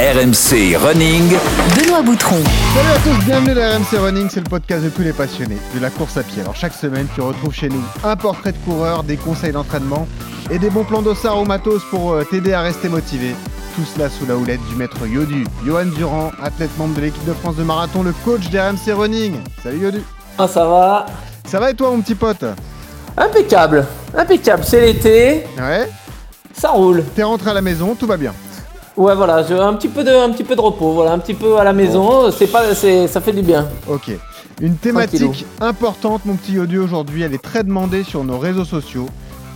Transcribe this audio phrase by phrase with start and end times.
[0.00, 1.28] RMC Running.
[1.76, 2.42] Benoît Boutron.
[2.74, 5.78] Salut à tous, bienvenue dans RMC Running, c'est le podcast de tous les passionnés de
[5.78, 6.40] la course à pied.
[6.40, 10.08] Alors chaque semaine, tu retrouves chez nous un portrait de coureur, des conseils d'entraînement
[10.50, 13.34] et des bons plans d'ossard ou matos pour euh, t'aider à rester motivé.
[13.76, 17.34] Tout cela sous la houlette du maître Yodu, Johan Durand, athlète membre de l'équipe de
[17.34, 19.34] France de marathon, le coach d'RMC Running.
[19.62, 20.02] Salut Yodu.
[20.38, 21.04] Ah, ça va
[21.44, 22.46] Ça va et toi mon petit pote?
[23.18, 23.86] Impeccable,
[24.16, 25.90] impeccable, c'est l'été, Ouais
[26.60, 27.04] ça roule.
[27.14, 28.34] T'es rentré à la maison, tout va bien.
[29.00, 31.32] Ouais, voilà, je- un petit peu de, un petit peu de repos, voilà, un petit
[31.32, 33.66] peu à la maison, c'est pas, c'est, ça fait du bien.
[33.88, 34.10] Ok.
[34.60, 39.06] Une thématique importante, mon petit Yodu, aujourd'hui, elle est très demandée sur nos réseaux sociaux.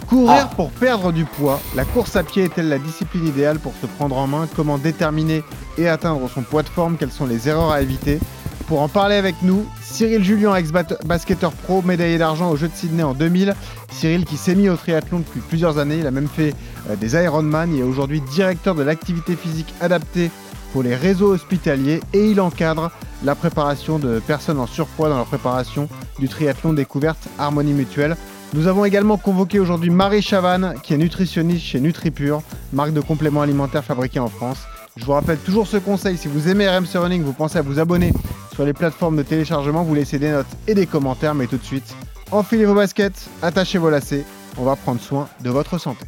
[0.08, 0.50] Courir Ah.
[0.56, 4.16] pour perdre du poids, la course à pied est-elle la discipline idéale pour se prendre
[4.16, 4.48] en main?
[4.56, 5.42] Comment déterminer
[5.76, 6.96] et atteindre son poids de forme?
[6.98, 8.20] Quelles sont les erreurs à éviter?
[8.66, 13.02] Pour en parler avec nous, Cyril Julien, ex-basketteur pro, médaillé d'argent aux Jeux de Sydney
[13.02, 13.54] en 2000.
[13.92, 16.54] Cyril qui s'est mis au triathlon depuis plusieurs années, il a même fait
[16.88, 20.30] euh, des Ironman, il est aujourd'hui directeur de l'activité physique adaptée
[20.72, 22.90] pour les réseaux hospitaliers et il encadre
[23.22, 28.16] la préparation de personnes en surpoids dans la préparation du triathlon découverte Harmonie Mutuelle.
[28.54, 33.42] Nous avons également convoqué aujourd'hui Marie Chavanne, qui est nutritionniste chez NutriPure, marque de compléments
[33.42, 34.64] alimentaires fabriqués en France.
[34.96, 37.80] Je vous rappelle toujours ce conseil, si vous aimez RMC Running, vous pensez à vous
[37.80, 38.12] abonner
[38.54, 41.64] sur les plateformes de téléchargement, vous laissez des notes et des commentaires, mais tout de
[41.64, 41.96] suite,
[42.30, 44.24] enfilez vos baskets, attachez vos lacets,
[44.56, 46.04] on va prendre soin de votre santé.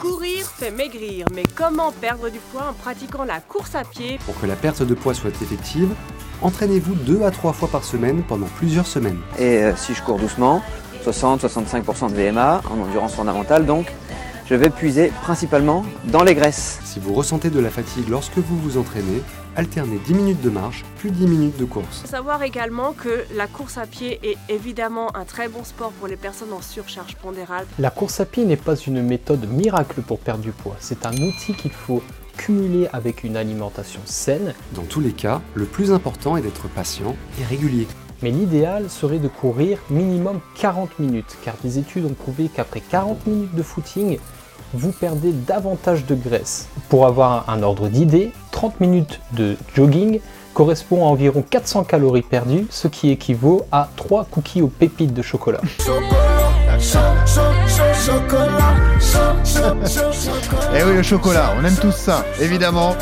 [0.00, 4.20] Courir fait maigrir, mais comment perdre du poids en pratiquant la course à pied?
[4.24, 5.88] Pour que la perte de poids soit effective,
[6.42, 9.18] entraînez-vous deux à trois fois par semaine pendant plusieurs semaines.
[9.36, 10.62] Et euh, si je cours doucement,
[11.04, 13.86] 60-65% de VMA en endurance fondamentale, donc
[14.48, 16.78] je vais puiser principalement dans les graisses.
[16.84, 19.22] Si vous ressentez de la fatigue lorsque vous vous entraînez,
[19.56, 22.00] alternez 10 minutes de marche plus 10 minutes de course.
[22.02, 26.08] Faut savoir également que la course à pied est évidemment un très bon sport pour
[26.08, 27.66] les personnes en surcharge pondérale.
[27.78, 30.76] La course à pied n'est pas une méthode miracle pour perdre du poids.
[30.80, 32.02] C'est un outil qu'il faut
[32.36, 37.14] cumuler avec une alimentation saine, Dans tous les cas, le plus important est d'être patient
[37.40, 37.86] et régulier.
[38.22, 43.26] mais l'idéal serait de courir minimum 40 minutes, car des études ont prouvé qu'après 40
[43.26, 44.18] minutes de footing,
[44.74, 46.68] vous perdez davantage de graisse.
[46.88, 50.20] Pour avoir un ordre d'idée, 30 minutes de jogging
[50.52, 55.22] correspond à environ 400 calories perdues, ce qui équivaut à 3 cookies aux pépites de
[55.22, 55.60] chocolat.
[60.76, 62.96] Eh oui, le chocolat, on aime tous ça, évidemment.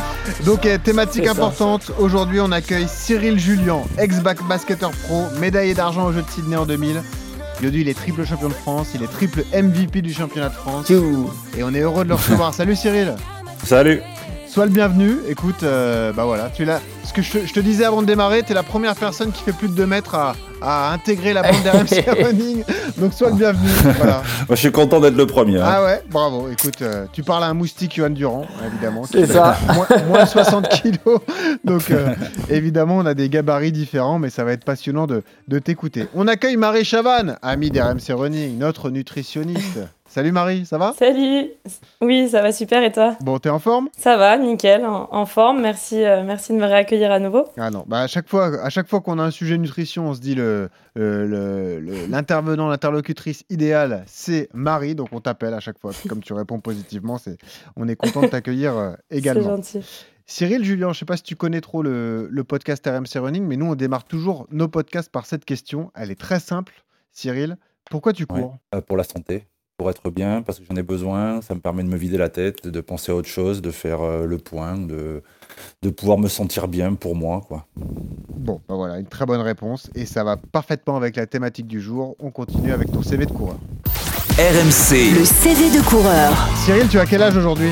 [0.44, 6.22] Donc, eh, thématique importante, aujourd'hui on accueille Cyril Julien, ex-basketteur pro, médaillé d'argent aux Jeux
[6.22, 7.02] de Sydney en 2000.
[7.62, 10.90] Yodu, il est triple champion de France, il est triple MVP du championnat de France.
[11.56, 12.52] Et on est heureux de le recevoir.
[12.52, 13.14] Salut Cyril
[13.64, 14.00] Salut
[14.52, 15.16] Sois le bienvenu.
[15.28, 16.78] Écoute, euh, bah voilà, tu es là.
[17.04, 19.32] Ce que je, te- je te disais avant de démarrer, tu es la première personne
[19.32, 22.62] qui fait plus de 2 mètres à, à intégrer la bande d'RMC Running.
[22.98, 23.66] Donc sois le bienvenu.
[23.96, 24.16] Voilà.
[24.48, 25.58] Moi, Je suis content d'être le premier.
[25.58, 25.64] hein.
[25.66, 26.50] Ah ouais, bravo.
[26.50, 29.04] Écoute, euh, tu parles à un moustique, Johan Durand, évidemment.
[29.10, 29.56] C'est ça.
[29.72, 31.20] Moins, moins 60 kilos.
[31.64, 32.08] Donc euh,
[32.50, 36.08] évidemment, on a des gabarits différents, mais ça va être passionnant de, de t'écouter.
[36.14, 39.78] On accueille Marie Chavanne, amie d'RMC Running, notre nutritionniste.
[40.12, 40.92] Salut Marie, ça va?
[40.92, 41.52] Salut
[42.02, 43.16] Oui, ça va super et toi?
[43.22, 43.88] Bon, t'es en forme?
[43.96, 45.62] Ça va, nickel, en, en forme.
[45.62, 47.46] Merci, euh, merci de me réaccueillir à nouveau.
[47.56, 50.14] Ah non, bah à chaque fois, à chaque fois qu'on a un sujet nutrition, on
[50.14, 55.60] se dit le le- le- le- l'intervenant, l'interlocutrice idéale, c'est Marie, donc on t'appelle à
[55.60, 55.92] chaque fois.
[56.06, 57.38] Comme tu réponds positivement, c'est,
[57.76, 59.56] on est content de t'accueillir euh, C'est également.
[59.56, 59.80] gentil.
[60.26, 63.56] Cyril, Julien, je sais pas si tu connais trop le, le podcast RMC Running, mais
[63.56, 65.90] nous on démarre toujours nos podcasts par cette question.
[65.94, 66.74] Elle est très simple.
[67.12, 67.56] Cyril,
[67.90, 68.58] pourquoi tu cours?
[68.74, 69.46] Euh, pour la santé,
[69.82, 71.41] pour être bien, parce que j'en ai besoin.
[71.43, 74.00] Ça me permet de me vider la tête, de penser à autre chose, de faire
[74.00, 75.25] euh, le point, de,
[75.82, 77.41] de pouvoir me sentir bien pour moi.
[77.48, 77.66] Quoi.
[77.75, 81.81] Bon, bah voilà, une très bonne réponse et ça va parfaitement avec la thématique du
[81.81, 82.15] jour.
[82.20, 83.56] On continue avec ton CV de coureur.
[84.38, 86.32] RMC, Le CV de coureur.
[86.64, 87.70] Cyril, tu as quel âge aujourd'hui?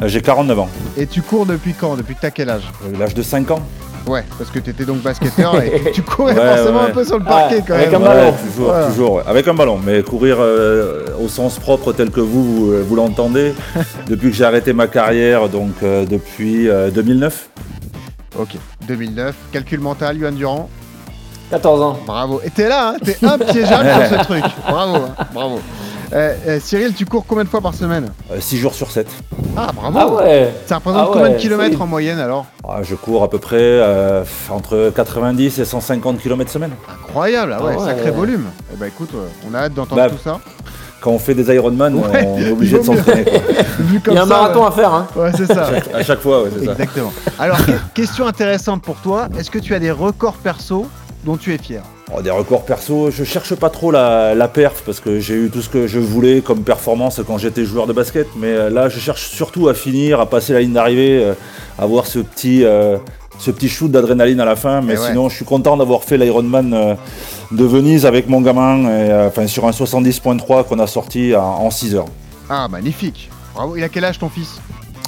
[0.00, 1.96] Euh, J'ai 49 ans, Et tu cours depuis quand?
[1.96, 2.70] Depuis que t'as quel âge?
[2.84, 3.62] Euh, l'âge de 5 ans.
[4.06, 6.86] Ouais, parce que tu étais donc basketteur et tu courais Ouais, forcément ouais.
[6.90, 8.02] un peu sur le parquet Ouais, quand avec même.
[8.02, 8.20] un ballon.
[8.30, 8.86] Ouais, toujours, Voilà.
[8.86, 9.12] toujours.
[9.14, 9.22] ouais.
[9.26, 13.54] Avec un ballon, mais courir euh, au sens propre tel que vous, vous, vous l'entendez,
[14.08, 17.50] depuis que j'ai arrêté ma carrière, donc euh, depuis euh, 2009.
[18.38, 18.56] Ok,
[18.86, 20.68] 2009, calcul mental, Yuan Durand.
[21.50, 21.98] 14 ans.
[22.06, 22.40] Bravo.
[22.44, 24.44] Et t'es là, hein, t'es impiégeable sur ce truc.
[24.68, 25.60] Bravo, hein, bravo.
[26.12, 28.10] Euh, euh, Cyril, tu cours combien de fois par semaine?
[28.38, 29.06] 6 jours sur 7.
[29.56, 29.98] Ah, bravo.
[29.98, 32.46] Ah ouais Ça représente Ah combien de kilomètres en moyenne alors?
[32.59, 36.72] Ah, je cours à peu près euh, entre 90 et 150 km semaine.
[36.88, 37.86] Incroyable, ah ouais, Ah ouais.
[37.86, 38.44] sacré volume.
[38.72, 40.38] Eh ben écoute, euh, on a hâte d'entendre Bah, tout ça.
[41.00, 43.24] Quand on fait des Ironman, Ouais, on est obligé de s'entraîner.
[44.06, 45.68] Il y a un ça, marathon à faire, hein Ouais, c'est ça.
[45.94, 46.72] À chaque fois, ouais, c'est ça.
[46.72, 47.12] Exactement.
[47.38, 50.86] Alors, que- question intéressante pour toi, est-ce que tu as des records perso
[51.24, 51.82] dont tu es fier
[52.12, 55.48] Oh, des records perso, je cherche pas trop la, la perf parce que j'ai eu
[55.50, 58.26] tout ce que je voulais comme performance quand j'étais joueur de basket.
[58.36, 61.34] Mais euh, là, je cherche surtout à finir, à passer la ligne d'arrivée, euh,
[61.78, 62.96] avoir ce petit, euh,
[63.38, 64.80] ce petit shoot d'adrénaline à la fin.
[64.80, 65.06] Mais ouais.
[65.06, 66.94] sinon, je suis content d'avoir fait l'Ironman euh,
[67.52, 71.42] de Venise avec mon gamin, et, euh, enfin, sur un 70.3 qu'on a sorti en,
[71.42, 72.08] en 6 heures.
[72.48, 73.30] Ah, magnifique.
[73.54, 73.76] Bravo.
[73.76, 74.60] Il a quel âge ton fils?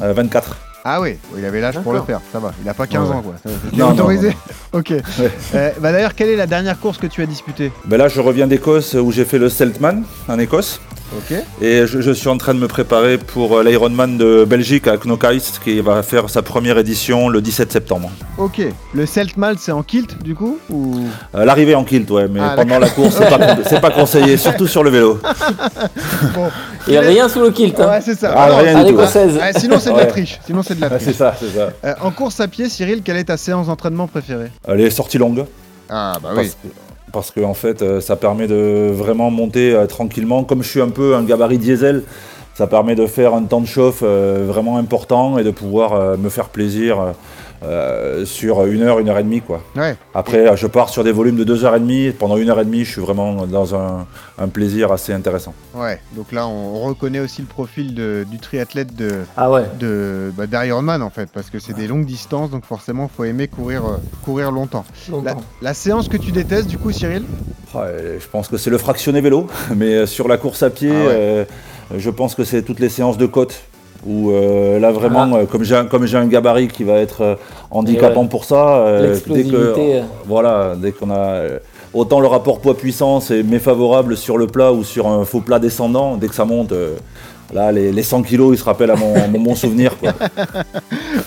[0.03, 0.56] Euh, 24.
[0.84, 2.52] Ah oui, il avait l'âge pour le faire, ça va.
[2.62, 3.14] Il a pas 15 Ouais.
[3.14, 3.34] ans quoi.
[3.73, 4.37] Non, non, autorisé
[4.73, 4.90] Ok.
[4.93, 7.70] Euh, bah D'ailleurs, quelle est la dernière course que tu as disputée?
[7.84, 10.81] Ben là, je reviens d'Écosse où j'ai fait le Seltman en Écosse.
[11.61, 14.97] Et je, je suis en train de me préparer pour euh, l'Ironman de Belgique à
[14.97, 18.11] Knockheist qui va faire sa première édition le 17 septembre.
[18.38, 18.61] Ok.
[18.94, 21.05] Le Seltmal, c'est en kilt du coup ou...
[21.35, 23.17] Euh, L'arrivée en kilt, ouais, mais Ah, pendant la course,
[23.67, 25.19] c'est pas, pas conseillé, surtout sur le vélo.
[26.35, 26.49] Bon.
[26.88, 27.79] Il y a rien sous le kilt.
[27.79, 27.88] hein.
[27.88, 28.32] Ouais, c'est ça.
[28.37, 29.38] Ah, Alors, rien à l'écossaise.
[29.41, 30.38] ah, sinon, c'est de la triche.
[30.47, 31.03] Sinon, c'est de la triche.
[31.05, 31.69] c'est ça, c'est ça.
[31.85, 34.50] Euh, en course à pied, Cyril, quelle est ta séance d'entraînement préférée?
[34.69, 35.44] Euh, Les sorties longues.
[35.88, 36.37] Ah bah oui.
[36.37, 36.69] Parce que,
[37.12, 40.44] parce que, en fait, euh, ça permet de vraiment monter euh, tranquillement.
[40.44, 42.03] Comme je suis un peu un gabarit diesel,
[42.54, 46.16] ça permet de faire un temps de chauffe euh, vraiment important et de pouvoir euh,
[46.16, 47.14] me faire plaisir
[47.64, 49.62] euh, sur une heure, une heure et demie, quoi.
[49.76, 49.94] Ouais.
[50.14, 52.10] Après, je pars sur des volumes de deux heures et demie.
[52.10, 54.04] Pendant une heure et demie, je suis vraiment dans un,
[54.40, 55.54] un plaisir assez intéressant.
[55.75, 56.00] Ouais.
[56.16, 59.62] Donc là, on reconnaît aussi le profil de- du triathlète de Ah ouais.
[59.78, 63.46] de bah, d'Ironman en fait, parce que c'est des longues distances, donc forcément, faut aimer
[63.46, 64.84] courir euh, courir longtemps.
[65.08, 65.44] La, Longtemps.
[65.62, 67.22] la séance que tu détestes, du coup, Cyril?
[67.75, 69.46] Je pense que c'est le fractionné vélo,
[69.76, 71.08] mais sur la course à pied, Ah ouais.
[71.12, 71.44] euh,
[71.97, 73.62] je pense que c'est toutes les séances de côte.
[74.05, 77.21] Où euh, là vraiment, euh, comme j'ai un, comme j'ai un gabarit qui va être
[77.21, 77.35] euh,
[77.71, 78.29] handicapant ouais.
[78.29, 80.00] pour ça, euh, dès que euh.
[80.27, 81.59] voilà, dès qu'on a euh,
[81.94, 86.17] autant le rapport poids-puissance est méfavorable sur le plat ou sur un faux plat descendant,
[86.17, 86.97] dès que ça monte, euh,
[87.52, 89.96] là les, les 100 kilos ils se rappellent à mon, souvenir.
[89.99, 90.14] Quoi.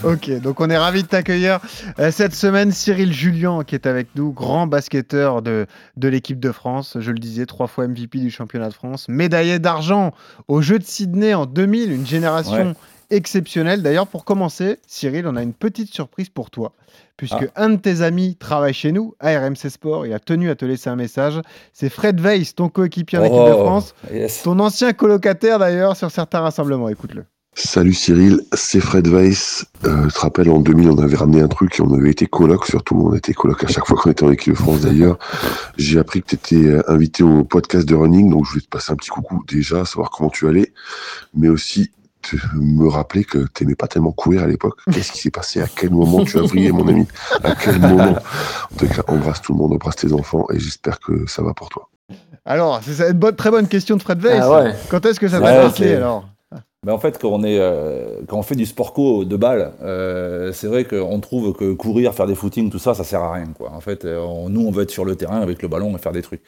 [0.03, 1.59] Ok, donc on est ravi de t'accueillir
[1.99, 2.71] euh, cette semaine.
[2.71, 5.65] Cyril Julien qui est avec nous, grand basketteur de,
[5.97, 6.97] de l'équipe de France.
[6.99, 10.11] Je le disais, trois fois MVP du championnat de France, médaillé d'argent
[10.47, 12.73] aux Jeux de Sydney en 2000, une génération Ouais.
[13.09, 13.81] Exceptionnelle.
[13.81, 16.73] D'ailleurs, pour commencer, Cyril, on a une petite surprise pour toi,
[17.17, 20.05] puisque un de tes amis travaille chez nous, à RMC Sport.
[20.05, 21.41] Il a tenu à te laisser un message.
[21.73, 24.43] C'est Fred Weiss, ton coéquipier en équipe de Oh, France, yes.
[24.43, 26.89] ton ancien colocataire d'ailleurs sur certains rassemblements.
[26.89, 27.25] Écoute-le.
[27.57, 29.65] Salut Cyril, c'est Fred Weiss.
[29.85, 32.25] Euh, je te rappelle, en 2000, on avait ramené un truc et on avait été
[32.25, 33.07] coloc, surtout.
[33.11, 35.17] On était coloc à chaque fois qu'on était en équipe de France d'ailleurs.
[35.77, 38.91] J'ai appris que tu étais invité au podcast de running, donc je voulais te passer
[38.91, 40.73] un petit coucou déjà, savoir comment tu allais,
[41.33, 41.91] mais aussi
[42.29, 44.79] te- me rappeler que t'aimais pas tellement courir à l'époque.
[44.91, 45.61] Qu'est-ce qui s'est passé?
[45.61, 47.07] À quel moment tu as vrillé, mon ami?
[47.43, 48.15] À quel moment?
[48.73, 51.53] En tout cas, embrasse tout le monde, embrasse tes enfants et j'espère que ça va
[51.53, 51.89] pour toi.
[52.45, 54.39] Alors, c'est ça, une bonne, très bonne question de Fred Weiss.
[54.43, 54.75] Ah ouais.
[54.89, 56.25] Quand est-ce que ça Ouais, t'a marqué c'est- alors?
[56.85, 59.71] Ben en fait, quand on, est, euh, quand on fait du sport co de balle,
[59.81, 63.33] euh, c'est vrai qu'on trouve que courir, faire des footings, tout ça, ça sert à
[63.33, 63.47] rien.
[63.57, 63.71] Quoi.
[63.71, 66.11] En fait, euh, nous, on veut être sur le terrain avec le ballon et faire
[66.11, 66.43] des trucs.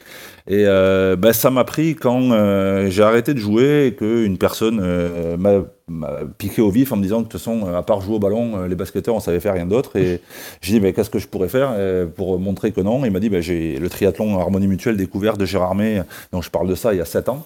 [0.47, 4.79] Et euh, ben, ça m'a pris quand euh, j'ai arrêté de jouer et qu'une personne
[4.79, 8.01] euh, m'a m'a piqué au vif en me disant que de toute façon, à part
[8.01, 9.95] jouer au ballon, euh, les basketteurs, on savait faire rien d'autre.
[9.95, 10.21] Et
[10.61, 13.03] j'ai dit, ben, qu'est-ce que je pourrais faire euh, pour montrer que non?
[13.05, 16.01] Il m'a dit, ben, j'ai le triathlon Harmonie Mutuelle découvert de Gérard May,
[16.31, 17.45] donc je parle de ça il y a 7 ans.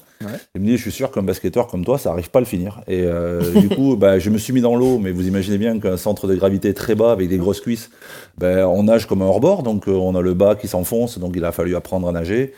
[0.55, 2.45] Il me dit, je suis sûr qu'un basketteur comme toi, ça arrive pas à le
[2.45, 2.81] finir.
[2.88, 5.79] Et euh, du coup, bah, je me suis mis dans l'eau, mais vous imaginez bien
[5.79, 7.89] qu'un centre de gravité très bas avec des grosses cuisses,
[8.38, 11.33] ben, on nage comme un hors-bord, donc euh, on a le bas qui s'enfonce, donc
[11.35, 12.53] il a fallu apprendre à nager.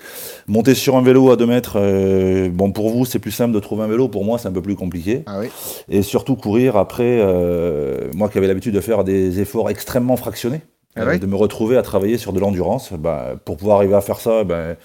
[0.47, 3.59] Monter sur un vélo à 2 mètres, euh, bon, pour vous, c'est plus simple de
[3.59, 5.23] trouver un vélo, pour moi, c'est un peu plus compliqué.
[5.25, 5.47] Ah oui.
[5.89, 10.61] Et surtout courir après, euh, moi qui avais l'habitude de faire des efforts extrêmement fractionnés,
[10.95, 14.01] Ah euh, de me retrouver à travailler sur de l'endurance, bah, pour pouvoir arriver à
[14.01, 14.75] faire ça, ben,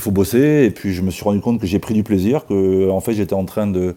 [0.00, 0.64] il faut bosser.
[0.64, 3.12] Et puis je me suis rendu compte que j'ai pris du plaisir, que en fait
[3.12, 3.94] j'étais en train de,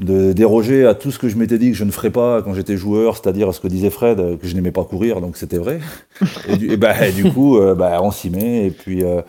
[0.00, 2.54] de déroger à tout ce que je m'étais dit que je ne ferais pas quand
[2.54, 5.58] j'étais joueur, c'est-à-dire ce que disait Fred, euh, que je n'aimais pas courir, donc c'était
[5.58, 5.80] vrai.
[6.48, 8.66] Et du, et ben, du coup, euh, bah, on s'y met.
[8.66, 9.20] Et puis euh,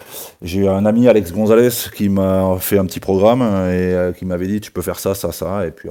[0.41, 3.43] j'ai eu un ami, Alex Gonzalez, qui m'a fait un petit programme et
[3.93, 5.67] euh, qui m'avait dit tu peux faire ça, ça, ça.
[5.67, 5.89] Et puis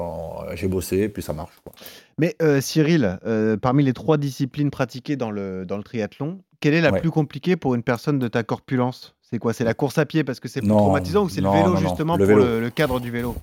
[0.55, 1.53] j'ai bossé, et puis ça marche.
[1.63, 1.73] quoi.
[2.19, 6.73] Mais euh, Cyril, euh, parmi les trois disciplines pratiquées dans le, dans le triathlon, quelle
[6.73, 7.01] est la Ouais.
[7.01, 9.16] plus compliquée pour une personne de ta corpulence?
[9.31, 11.41] C'est quoi C'est la course à pied parce que c'est plus Non, traumatisant ou c'est
[11.41, 12.45] le vélo non, justement le pour vélo.
[12.49, 13.35] le, le cadre du vélo?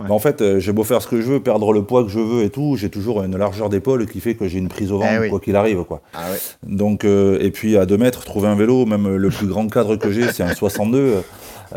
[0.00, 0.06] Ouais.
[0.08, 2.08] Mais en fait, euh, j'ai beau faire ce que je veux, perdre le poids que
[2.10, 4.90] je veux et tout, j'ai toujours une largeur d'épaule qui fait que j'ai une prise
[4.90, 5.30] au ventre, Eh oui.
[5.30, 5.84] quoi qu'il arrive.
[5.84, 6.02] Quoi.
[6.14, 6.38] Ah ouais.
[6.64, 9.94] Donc, euh, et puis à 2 mètres, trouver un vélo, même le plus grand cadre
[9.94, 11.22] que j'ai, c'est un 62.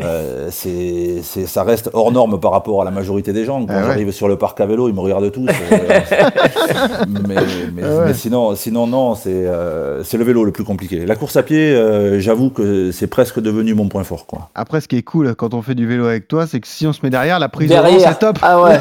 [0.00, 3.60] Euh, c'est, c'est- ça reste hors norme par rapport à la majorité des gens.
[3.66, 3.86] Quand Ah ouais.
[3.88, 5.46] j'arrive sur le parc à vélo, ils me regardent tous.
[5.48, 5.52] euh,
[7.08, 7.34] mais,
[7.74, 8.04] mais- Ah ouais.
[8.06, 11.04] mais sinon, sinon, non, c'est, euh, c'est le vélo le plus compliqué.
[11.06, 14.26] La course à pied, euh, j'avoue que c'est presque devenu mon point fort.
[14.26, 14.48] Quoi.
[14.54, 16.86] Après, ce qui est cool quand on fait du vélo avec toi, c'est que si
[16.86, 17.94] on se met derrière, la prise Derrière.
[17.98, 18.38] de c'est top.
[18.42, 18.78] Ah ouais.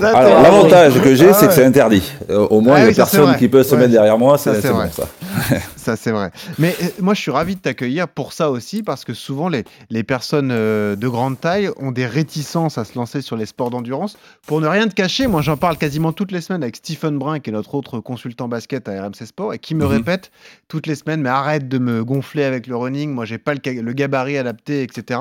[0.02, 2.02] Alors, l'avantage que j'ai, Ah c'est que c'est interdit.
[2.30, 3.80] Euh, au moins, Ah il n'y a personne qui peut se Ouais.
[3.82, 5.04] mettre derrière moi, Ça, c'est, bon ça.
[5.80, 6.30] ça c'est vrai.
[6.58, 9.64] Mais euh, moi je suis ravi de t'accueillir pour ça aussi parce que souvent les,
[9.90, 13.70] les personnes euh, de grande taille ont des réticences à se lancer sur les sports
[13.70, 14.16] d'endurance.
[14.46, 17.40] Pour ne rien te cacher, moi j'en parle quasiment toutes les semaines avec Stephen Brun
[17.40, 19.90] qui est notre autre consultant basket à RMC Sport et qui me Mhm.
[19.90, 20.30] répète
[20.68, 23.80] toutes les semaines mais arrête de me gonfler avec le running, moi j'ai pas le,
[23.80, 25.20] le gabarit adapté, etc.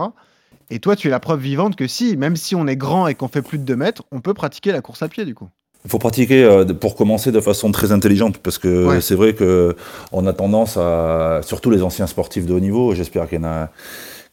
[0.70, 3.16] Et toi tu es la preuve vivante que si, même si on est grand et
[3.16, 5.50] qu'on fait plus de 2 mètres, on peut pratiquer la course à pied du coup.
[5.86, 9.02] Il faut pratiquer euh, pour commencer de façon très intelligente parce que Ouais.
[9.02, 9.76] c'est vrai que
[10.12, 13.48] on a tendance à, surtout les anciens sportifs de haut niveau, j'espère qu'il y en
[13.48, 13.70] a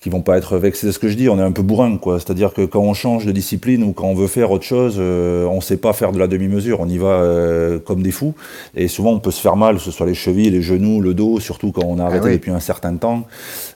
[0.06, 1.96] qui vont pas être vexés de ce que je dis, on est un peu bourrin
[1.96, 2.20] quoi.
[2.20, 5.46] C'est-à-dire que quand on change de discipline ou quand on veut faire autre chose, euh,
[5.46, 8.32] on sait pas faire de la demi-mesure, on y va euh, comme des fous
[8.76, 11.12] et souvent on peut se faire mal, que ce soit les chevilles, les genoux, le
[11.12, 12.32] dos, surtout quand on a arrêté oui.
[12.34, 13.26] depuis un certain temps.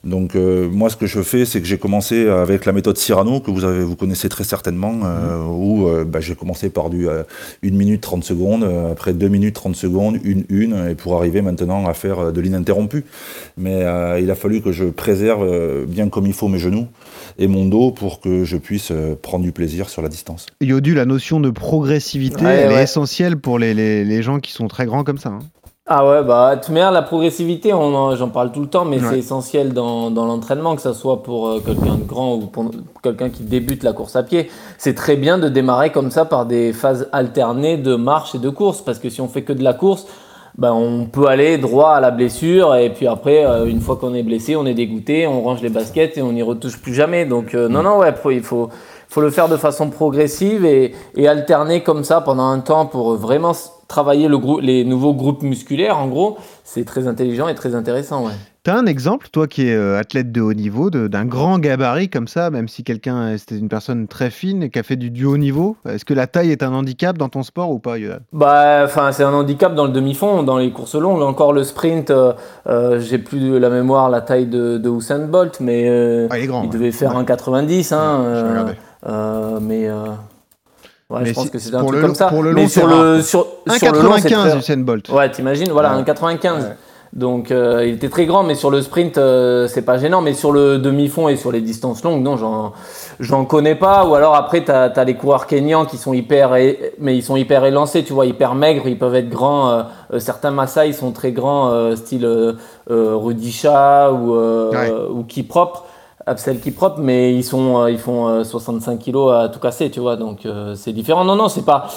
[0.05, 3.41] Donc euh, moi ce que je fais c'est que j'ai commencé avec la méthode Cyrano
[3.41, 7.25] que vous avez vous connaissez très certainement euh, où bah, j'ai commencé par du euh,
[7.65, 11.89] 1 minute 30 secondes, après 2 minutes 30 secondes, une une et pour arriver maintenant
[11.89, 13.05] à faire de l'ininterrompu.
[13.59, 13.81] Mais
[14.21, 16.87] il a fallu que je préserve bien comme il faut mes genoux
[17.39, 20.47] et mon dos pour que je puisse euh, prendre du plaisir sur la distance.
[20.61, 24.53] Yodu, la notion de progressivité, Ouais, elle est essentielle pour les, les- les gens qui
[24.53, 25.31] sont très grands comme ça.
[25.31, 25.39] hein.
[25.93, 29.07] Ah ouais, bah, de toute manière, la progressivité, j'en parle tout le temps, mais Ouais.
[29.11, 32.71] c'est essentiel dans, dans l'entraînement, que ce soit pour euh, quelqu'un de grand ou pour
[33.03, 34.51] quelqu'un qui débute la course à pied.
[34.79, 38.51] C'est très bien de démarrer comme ça par des phases alternées de marche et de
[38.51, 40.07] course, parce que si on fait que de la course,
[40.59, 44.15] ben, on peut aller droit à la blessure, et puis après, euh, une fois qu'on
[44.15, 47.25] est blessé, on est dégoûté, on range les baskets et on n'y retouche plus jamais.
[47.25, 48.69] Donc, euh, non, non, ouais, il faut,
[49.09, 53.17] faut le faire de façon progressive et, et alterner comme ça pendant un temps pour
[53.17, 53.53] vraiment
[53.89, 55.99] travailler le les nouveaux groupes musculaires.
[55.99, 58.27] En gros, c'est très intelligent et très intéressant.
[58.27, 58.33] Ouais.
[58.63, 62.29] T'as un exemple, toi qui es euh, athlète de haut niveau, d'un grand gabarit comme
[62.29, 65.25] ça, même si quelqu'un, c'était une personne très fine et qui a fait du, du
[65.25, 65.79] haut niveau?
[65.89, 67.95] Est-ce que la taille est un handicap dans ton sport ou pas
[68.35, 71.23] Bah, enfin, c'est un handicap dans le demi-fond, dans les courses longues.
[71.23, 72.35] Encore le sprint, euh,
[72.67, 76.37] euh, j'ai plus de la mémoire la taille de, de Usain Bolt, mais euh, Ah,
[76.39, 76.61] il est grand.
[76.63, 76.69] ouais.
[76.69, 77.17] devait faire Ouais.
[77.21, 77.93] un 90.
[77.93, 78.73] Hein, Ouais, je euh,
[79.09, 82.27] euh, mais ouais, Mais je pense que c'est un truc comme ça.
[82.29, 83.23] pour le mais long, sur le rare.
[83.25, 83.47] sur,
[83.79, 85.09] sur le long, c'est 1,95 très- Usain Bolt.
[85.09, 86.01] Ouais, t'imagines, voilà, Ouais.
[86.01, 86.63] un 95.
[86.65, 86.71] Ouais.
[87.13, 90.21] Donc euh, il était très grand, mais sur le sprint, euh, c'est pas gênant.
[90.21, 92.73] Mais sur le demi-fond et sur les distances longues, non, j'en,
[93.19, 94.07] j'en connais pas.
[94.07, 96.51] Ou alors après, t'as, as les coureurs kenyans qui sont hyper,
[97.01, 99.71] mais ils sont hyper élancés, tu vois, hyper maigres, ils peuvent être grands.
[99.71, 102.55] euh, euh, certains Maasai sont très grands, euh, style euh,
[102.89, 104.93] Rudisha ou, euh, Ouais.
[105.13, 105.79] ou Kiprop.
[106.27, 110.15] Absel Kiprop, mais ils sont, ils font euh, 65 kilos à tout casser, tu vois,
[110.17, 111.25] donc euh, c'est différent.
[111.25, 111.89] Non, non, c'est pas.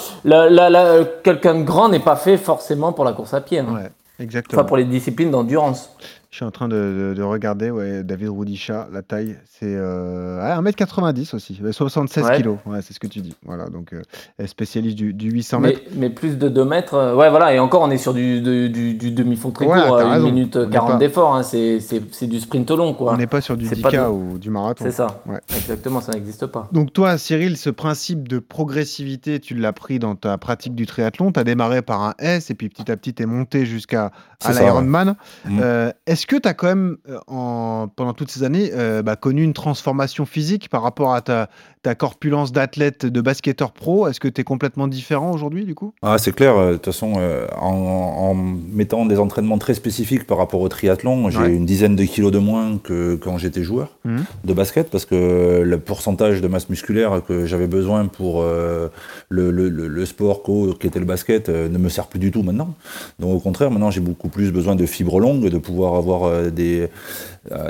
[1.22, 3.60] quelqu'un de grand n'est pas fait forcément pour la course à pied.
[3.60, 3.66] hein.
[3.72, 4.60] Ouais, exactement.
[4.60, 5.90] Enfin, pour les disciplines d'endurance.
[6.34, 10.40] Je suis en train de, de- de regarder, ouais, David Roudichat, la taille, c'est euh,
[10.42, 12.36] ah, 1m90 aussi, euh, 76 Ouais.
[12.38, 13.36] kilos, ouais, c'est ce que tu dis.
[13.44, 14.02] Voilà, donc euh,
[14.36, 15.80] elle est spécialiste du, du 800 Mais, mètres.
[15.94, 18.68] mais plus de 2 mètres, euh, ouais, voilà, et encore, on est sur du, du,
[18.68, 20.26] du- du demi-fond très Ouais, court, t'as euh, raison.
[20.26, 23.12] 1 minute On n'est 40 pas- d'effort, hein, c'est c'est- c'est du sprint long, quoi.
[23.12, 24.84] On n'est pas sur du C'est 10K pas de- ou du marathon.
[24.84, 25.38] C'est ça, Ouais.
[25.56, 26.68] exactement, ça n'existe pas.
[26.72, 31.30] Donc toi, Cyril, ce principe de progressivité, tu l'as pris dans ta pratique du triathlon.
[31.30, 34.10] Tu as démarré par un S et puis petit à petit, tu es monté jusqu'à
[34.50, 35.14] l'Ironman.
[35.60, 35.92] Euh,
[36.24, 39.42] Est-ce que tu as quand même, euh, en, pendant toutes ces années, euh, bah, connu
[39.42, 41.50] une transformation physique par rapport à ta,
[41.84, 45.92] ta corpulence d'athlète, de basketteur pro Est-ce que tu es complètement différent aujourd'hui, du coup?
[46.02, 46.56] Ah, c'est clair.
[46.56, 50.68] euh, De toute façon, euh, en, en mettant des entraînements très spécifiques par rapport au
[50.68, 51.52] triathlon, j'ai Ouais.
[51.54, 54.24] une dizaine de kilos de moins que quand j'étais joueur Mhm.
[54.44, 58.88] de basket parce que le pourcentage de masse musculaire que j'avais besoin pour euh,
[59.28, 62.30] le, le- le- le sport qu'au- qu'était le basket euh, ne me sert plus du
[62.30, 62.74] tout maintenant.
[63.18, 66.88] Donc au contraire, maintenant j'ai beaucoup plus besoin de fibres longues, de pouvoir avoir des,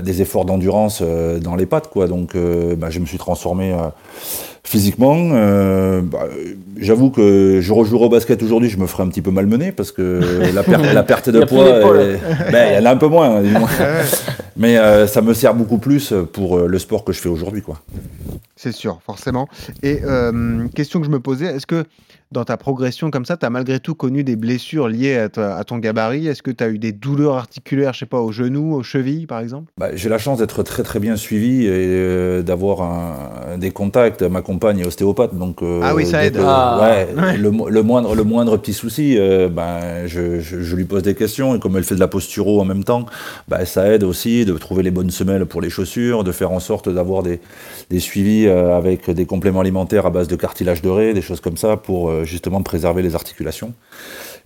[0.03, 1.89] des efforts d'endurance dans les pattes.
[1.91, 2.07] Quoi.
[2.07, 2.37] Donc
[2.77, 3.75] bah, je me suis transformé
[4.63, 5.31] physiquement.
[5.33, 6.27] euh, bah,
[6.81, 9.93] J'avoue que je rejouerai au basket aujourd'hui, je me ferai un petit peu malmener parce
[9.93, 10.21] que
[10.55, 11.81] la, per- la perte Il de y a plus poids,
[12.53, 13.41] ben, il y en a un peu moins.
[13.43, 13.69] moins.
[14.57, 17.63] Mais euh, ça me sert beaucoup plus pour euh, le sport que je fais aujourd'hui.
[17.63, 17.81] quoi.
[18.57, 19.49] C'est sûr, forcément.
[19.83, 21.85] Et euh, question que je me posais, est-ce que
[22.33, 25.57] dans ta progression comme ça, tu as malgré tout connu des blessures liées à, ta-
[25.57, 26.27] à ton gabarit?
[26.27, 29.27] Est-ce que tu as eu des douleurs articulaires, je sais pas, aux genoux, aux chevilles,
[29.27, 29.71] par exemple?
[29.79, 34.23] Bah, j'ai la chance d'être très très bien suivi et euh, d'avoir un- des contacts.
[34.23, 36.39] Ma compagne est ostéopathe, donc euh, Ah oui, ça aide.
[36.41, 36.79] Ah.
[36.83, 37.37] ouais, Ouais.
[37.37, 41.03] Le, mo- le moindre le moindre petit souci, euh, ben je, je- je lui pose
[41.05, 43.07] des questions et comme elle fait de la posturo en même temps,
[43.49, 46.59] bah, ça aide aussi de trouver les bonnes semelles pour les chaussures, de faire en
[46.61, 47.39] sorte d'avoir des,
[47.91, 51.57] des suivis euh, avec des compléments alimentaires à base de cartilage doré, des choses comme
[51.57, 53.75] ça, pour euh, justement préserver les articulations.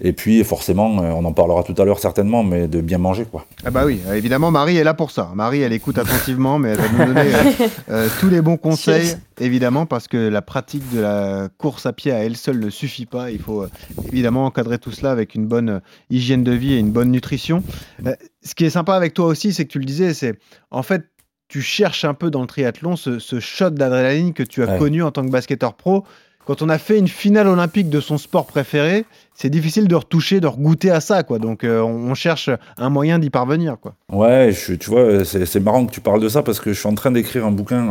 [0.01, 3.25] Et puis forcément, euh, on en parlera tout à l'heure certainement, mais de bien manger
[3.25, 3.47] quoi.
[3.65, 5.33] Ah bah oui, évidemment, Marie est là pour ça.
[5.35, 9.17] Marie, elle écoute attentivement, mais elle va nous donner euh, euh, tous les bons conseils,
[9.41, 13.07] évidemment, parce que la pratique de la course à pied à elle seule ne suffit
[13.07, 13.33] pas.
[13.33, 13.71] Il faut euh,
[14.13, 17.65] évidemment encadrer tout cela avec une bonne hygiène de vie et une bonne nutrition.
[18.07, 20.39] Euh, ce qui est sympa avec toi aussi, c'est que tu le disais, c'est
[20.71, 21.03] en fait,
[21.49, 24.79] tu cherches un peu dans le triathlon ce, ce shot d'adrénaline que tu as Ouais.
[24.79, 26.05] connu en tant que basketteur pro.
[26.49, 30.41] Quand on a fait une finale olympique de son sport préféré, c'est difficile de retoucher,
[30.41, 31.39] de regoûter à ça, quoi.
[31.39, 33.93] Donc, euh, on cherche un moyen d'y parvenir, quoi.
[34.11, 36.89] Ouais, je, tu vois, c'est marrant que tu parles de ça parce que je suis
[36.89, 37.91] en train d'écrire un bouquin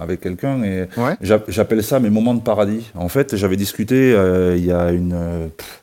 [0.00, 1.16] avec, quelqu'un et Ouais.
[1.48, 2.88] j'appelle ça mes moments de paradis.
[2.94, 5.81] En fait, j'avais discuté euh, il y a une, euh, pff,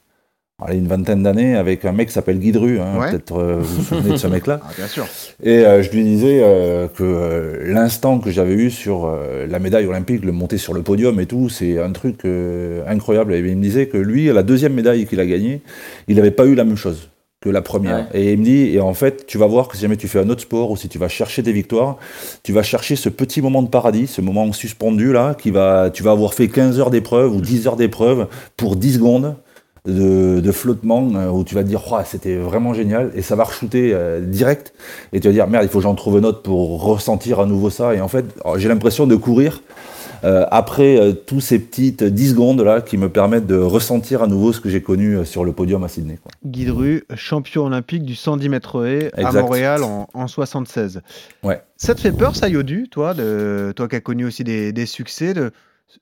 [0.62, 2.80] allez, une vingtaine d'années avec un mec qui s'appelle Guy Dru.
[2.80, 3.00] hein.
[3.00, 3.10] Ouais.
[3.12, 4.60] Peut-être euh, vous vous souvenez de ce mec-là.
[4.68, 5.06] Ah, bien sûr.
[5.44, 9.60] Et euh, je lui disais euh, que euh, l'instant que j'avais eu sur euh, la
[9.60, 13.34] médaille olympique, le monter sur le podium et tout, c'est un truc euh, incroyable.
[13.34, 15.62] Et il me disait que lui, la deuxième médaille qu'il a gagnée,
[16.08, 17.10] il n'avait pas eu la même chose
[17.42, 18.08] que la première.
[18.14, 20.20] Et il me dit, et en fait, tu vas voir que si jamais tu fais
[20.20, 21.96] un autre sport ou si tu vas chercher des victoires,
[22.44, 26.04] tu vas chercher ce petit moment de paradis, ce moment suspendu là, qui va, tu
[26.04, 29.36] vas avoir fait 15 heures d'épreuve ou 10 heures d'épreuve pour 10 secondes
[29.86, 33.36] de, de flottement euh, où tu vas te dire Ouah, c'était vraiment génial et ça
[33.36, 34.74] va re-shooter euh, direct
[35.14, 37.46] et tu vas dire merde il faut que j'en trouve une autre pour ressentir à
[37.46, 39.62] nouveau ça et en fait oh, j'ai l'impression de courir
[40.26, 44.52] euh, après tous ces petites 10 secondes là qui me permettent de ressentir à nouveau
[44.52, 46.18] ce que j'ai connu sur le podium à Sydney.
[46.22, 46.32] quoi.
[46.46, 49.32] Guy Dru, champion olympique du 110 mètres haies à.
[49.32, 51.00] Montréal en, en 76.
[51.44, 51.62] Ouais.
[51.78, 54.86] Ça te fait peur, ça, Yodu, toi, de, toi qui as connu aussi des, des
[54.86, 55.52] succès, de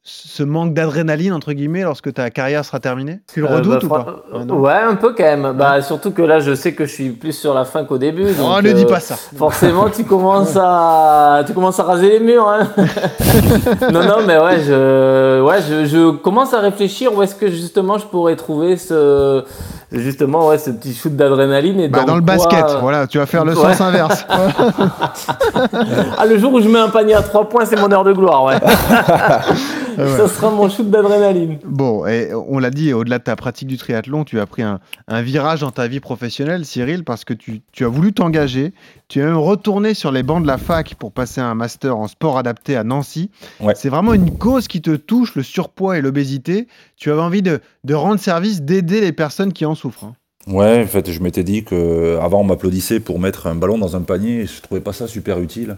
[0.03, 3.19] ce manque d'adrénaline, entre guillemets, lorsque ta carrière sera terminée?
[3.33, 4.23] Tu le Euh, redoutes bah, ou pas?
[4.33, 5.53] euh, Ah, Ouais, un peu quand même.
[5.57, 8.27] Bah, surtout que là, je sais que je suis plus sur la fin qu'au début.
[8.41, 9.15] Oh, ne dis euh, pas ça.
[9.15, 12.47] Forcément, tu commences à, tu commences à raser les murs.
[12.47, 12.67] hein.
[13.91, 17.97] non, non, mais ouais, je, ouais, je, je commence à réfléchir où est-ce que justement
[17.97, 19.43] je pourrais trouver ce,
[19.91, 23.17] justement, ouais, ce petit shoot d'adrénaline et Bah, dans le quoi, basket, euh, voilà, tu
[23.17, 23.73] vas faire le Ouais.
[23.73, 24.25] sens inverse.
[26.17, 28.13] ah, le jour où je mets un panier à 3 points, c'est mon heure de
[28.13, 28.55] gloire, ouais.
[29.97, 30.15] Ouais.
[30.17, 31.59] Ça sera mon shoot d'adrénaline.
[31.65, 34.79] Bon, et on l'a dit, au-delà de ta pratique du triathlon, tu as pris un,
[35.07, 38.73] un virage dans ta vie professionnelle, Cyril, parce que tu, tu as voulu t'engager.
[39.07, 42.07] Tu as même retourné sur les bancs de la fac pour passer un master en
[42.07, 43.31] sport adapté à Nancy.
[43.59, 43.73] Ouais.
[43.75, 46.67] C'est vraiment une cause qui te touche, le surpoids et l'obésité.
[46.97, 50.03] Tu avais envie de, de rendre service, d'aider les personnes qui en souffrent.
[50.05, 50.15] hein.
[50.47, 53.97] Ouais, en fait, je m'étais dit que avant on m'applaudissait pour mettre un ballon dans
[53.97, 55.75] un panier, je trouvais pas ça super utile.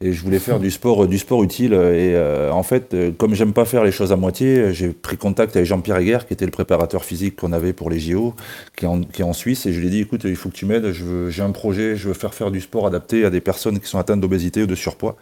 [0.00, 1.74] Et je voulais faire du sport, du sport utile.
[1.74, 5.18] Et euh, en fait, euh, comme j'aime pas faire les choses à moitié, j'ai pris
[5.18, 8.34] contact avec Jean-Pierre Heger, qui était le préparateur physique qu'on avait pour les JO,
[8.74, 9.66] qui est, en, qui est en Suisse.
[9.66, 10.92] Et je lui ai dit, écoute, il faut que tu m'aides.
[11.28, 13.98] J'ai un projet, je veux faire faire du sport adapté à des personnes qui sont
[13.98, 15.16] atteintes d'obésité ou de surpoids.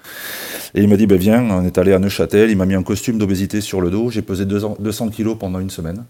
[0.76, 2.48] Et il m'a dit, ben viens, on est allé à Neuchâtel.
[2.48, 4.10] Il m'a mis un costume d'obésité sur le dos.
[4.10, 6.04] J'ai pesé 200 200 kilos pendant une semaine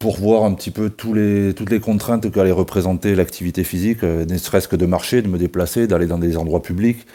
[0.00, 4.24] pour voir un petit peu tous les, toutes les contraintes qu'allait représenter l'activité physique, euh,
[4.24, 7.06] ne serait-ce que de marcher, de me déplacer, d'aller dans des endroits publics,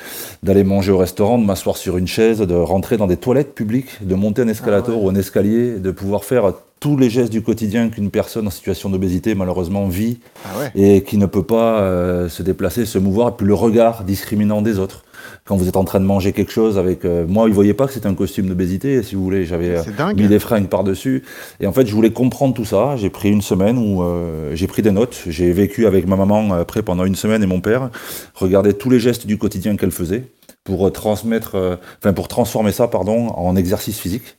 [0.43, 4.05] d'aller manger au restaurant, de m'asseoir sur une chaise, de rentrer dans des toilettes publiques,
[4.05, 7.89] de monter un escalator ou un escalier, de pouvoir faire tous les gestes du quotidien
[7.89, 10.71] qu'une personne en situation d'obésité malheureusement vit Ah ouais.
[10.75, 14.61] et qui ne peut pas euh, se déplacer, se mouvoir, et puis le regard discriminant
[14.61, 15.04] des autres.
[15.45, 17.05] Quand vous êtes en train de manger quelque chose avec...
[17.05, 19.45] euh, moi, ils voyaient pas que c'était un costume d'obésité, si vous voulez.
[19.45, 21.23] J'avais euh, mis des fringues par-dessus.
[21.59, 22.95] Et en fait, je voulais comprendre tout ça.
[22.97, 25.23] J'ai pris une semaine où euh, j'ai pris des notes.
[25.27, 27.89] J'ai vécu avec ma maman après pendant une semaine et mon père.
[28.33, 30.23] Regardé tous les gestes du quotidien qu'elle faisait
[30.65, 34.35] pour euh, transmettre, euh, enfin pour transformer ça, pardon, en exercice physique.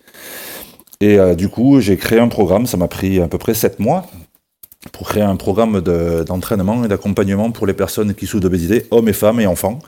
[1.01, 2.67] Et euh, du coup, j'ai créé un programme.
[2.67, 4.07] Ça m'a pris à peu près sept mois
[4.93, 9.09] pour créer un programme de- d'entraînement et d'accompagnement pour les personnes qui souffrent d'obésité, hommes
[9.09, 9.79] et femmes et enfants.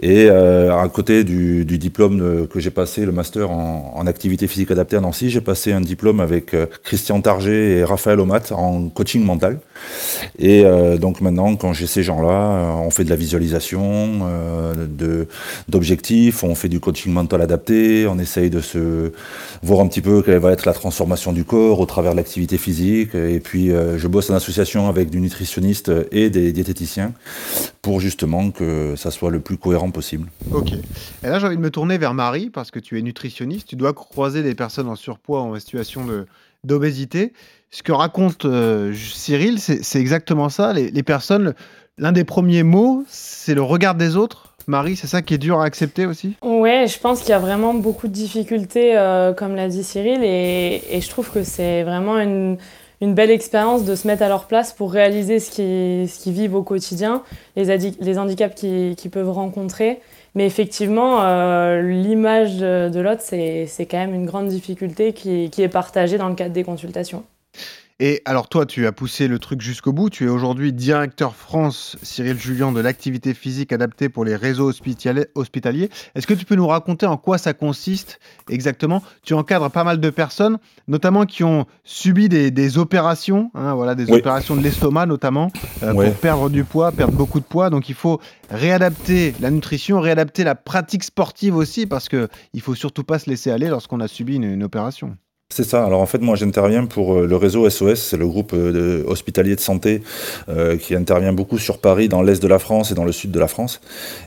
[0.00, 4.46] Et euh, à côté du, diplôme de- que j'ai passé, le master en, en activité
[4.46, 8.52] physique adaptée à Nancy, j'ai passé un diplôme avec euh, Christian Target et Raphaël Omat
[8.52, 9.58] en coaching mental.
[10.38, 15.24] Et euh, donc maintenant, quand j'ai ces gens-là, euh, on fait de la visualisation, euh,
[15.68, 19.12] d'objectifs, on fait du coaching mental adapté, on essaye de se
[19.62, 22.58] voir un petit peu quelle va être la transformation du corps au travers de l'activité
[22.58, 23.14] physique.
[23.14, 27.12] Et puis, euh, je bosse en association avec du nutritionniste et des diététiciens
[27.82, 30.28] pour justement que ça soit le plus cohérent possible.
[30.52, 30.72] Ok.
[30.72, 33.68] Et là, j'ai envie de me tourner vers Marie parce que tu es nutritionniste.
[33.68, 36.06] Tu dois croiser des personnes en surpoids en situation
[36.64, 37.32] d'obésité.
[37.74, 40.74] Ce que raconte euh, Cyril, c'est exactement ça.
[40.74, 41.54] Les, personnes,
[41.96, 44.52] l'un des premiers mots, c'est le regard des autres.
[44.66, 46.36] Marie, c'est ça qui est dur à accepter aussi?
[46.42, 50.22] Ouais, je pense qu'il y a vraiment beaucoup de difficultés, euh, comme l'a dit Cyril,
[50.22, 52.58] et, je trouve que c'est vraiment une,
[53.00, 57.22] belle expérience de se mettre à leur place pour réaliser ce qu'ils vivent au quotidien,
[57.56, 59.98] les, handicaps qu'ils peuvent rencontrer.
[60.34, 66.18] Mais effectivement, euh, l'image de, l'autre, c'est quand même une grande difficulté qui est partagée
[66.18, 67.24] dans le cadre des consultations.
[68.00, 70.10] Et alors toi, tu as poussé le truc jusqu'au bout.
[70.10, 75.26] Tu es aujourd'hui directeur France, Cyril Julien, de l'activité physique adaptée pour les réseaux hospitali-
[75.36, 75.88] hospitaliers.
[76.16, 79.04] Est-ce que tu peux nous raconter en quoi ça consiste exactement?
[79.22, 83.94] Tu encadres pas mal de personnes, notamment qui ont subi des, des opérations, hein, voilà,
[83.94, 84.18] des Oui.
[84.18, 85.52] opérations de l'estomac notamment,
[85.84, 87.70] euh, pour perdre du poids, perdre beaucoup de poids.
[87.70, 92.74] Donc il faut réadapter la nutrition, réadapter la pratique sportive aussi, parce que il faut
[92.74, 95.16] surtout pas se laisser aller lorsqu'on a subi une- une opération.
[95.54, 95.84] C'est ça.
[95.84, 99.54] Alors en fait, moi j'interviens pour euh, le réseau SOS, c'est le groupe euh, hospitalier
[99.54, 100.02] de santé
[100.48, 103.30] euh, qui intervient beaucoup sur Paris, dans l'est de la France et dans le sud
[103.32, 103.82] de la France.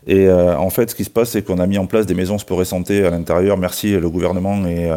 [0.05, 2.37] Et en fait, ce qui se passe, c'est qu'on a mis en place des maisons
[2.37, 3.57] sport et santé à l'intérieur.
[3.57, 4.87] Merci le gouvernement et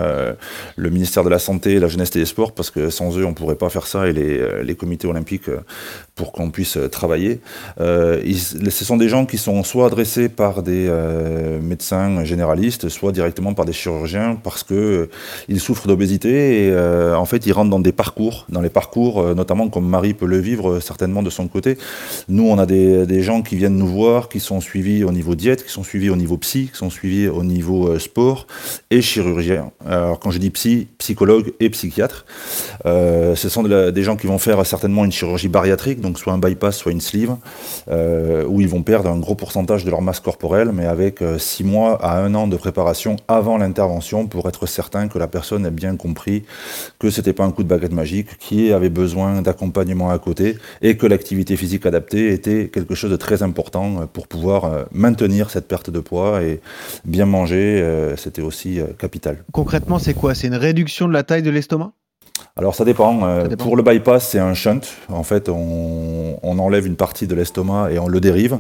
[0.77, 3.33] le ministère de la Santé, la jeunesse et des sports, parce que sans eux, on
[3.33, 5.51] pourrait pas faire ça et les, comités olympiques
[6.19, 7.41] pour qu'on puisse euh, travailler.
[7.81, 12.89] Euh, ils- ce sont des gens qui sont soit adressés par des euh, médecins généralistes,
[12.89, 15.09] soit directement par des chirurgiens, parce que
[15.49, 16.31] ils souffrent d'obésité
[16.67, 16.77] et
[17.25, 20.39] en fait ils rentrent dans des parcours, dans les parcours notamment comme Marie peut le
[20.39, 21.79] vivre certainement de son côté.
[22.29, 25.65] Nous on a des, gens qui viennent nous voir, qui sont suivis au niveau diète,
[25.65, 28.47] qui sont suivis au niveau psy, qui sont suivis au niveau sport
[28.91, 29.71] et chirurgien.
[29.87, 32.27] Alors quand je dis psy, psychologue et psychiatre,
[32.85, 36.77] ce sont des gens qui vont faire certainement une chirurgie bariatrique, donc soit un bypass,
[36.77, 37.37] soit une sleeve,
[37.91, 41.65] euh, où ils vont perdre un gros pourcentage de leur masse corporelle, mais avec 6
[41.65, 45.71] mois à 1 an de préparation avant l'intervention pour être certain que la personne ait
[45.71, 46.45] bien compris
[46.99, 50.97] que c'était pas un coup de baguette magique, qui avait besoin d'accompagnement à côté et
[50.97, 55.51] que l'activité physique adaptée était quelque chose de très important euh, pour pouvoir euh, maintenir
[55.51, 56.61] cette perte de poids et
[57.05, 59.45] bien manger, euh, c'était aussi euh, capital.
[59.53, 60.35] Concrètement, c'est quoi?
[60.35, 61.93] C'est une réduction de la taille de l'estomac?
[62.57, 63.21] Alors ça dépend.
[63.25, 63.65] euh, Ça dépend.
[63.65, 64.81] Pour le bypass, c'est un shunt.
[65.09, 68.59] En fait, on, on enlève une partie de l'estomac et on le dérive.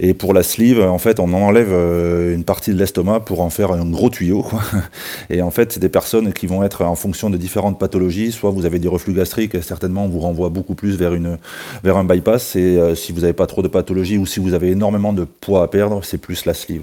[0.00, 3.50] Et pour la sleeve, en fait, on enlève euh, une partie de l'estomac pour en
[3.50, 4.42] faire un gros tuyau.
[4.42, 4.60] quoi.
[5.30, 8.32] Et en fait, c'est des personnes qui vont être en fonction de différentes pathologies.
[8.32, 11.38] Soit vous avez des reflux gastriques, et certainement on vous renvoie beaucoup plus vers, une,
[11.84, 12.56] vers un bypass.
[12.56, 15.24] Et euh, si vous n'avez pas trop de pathologies ou si vous avez énormément de
[15.24, 16.82] poids à perdre, c'est plus la sleeve.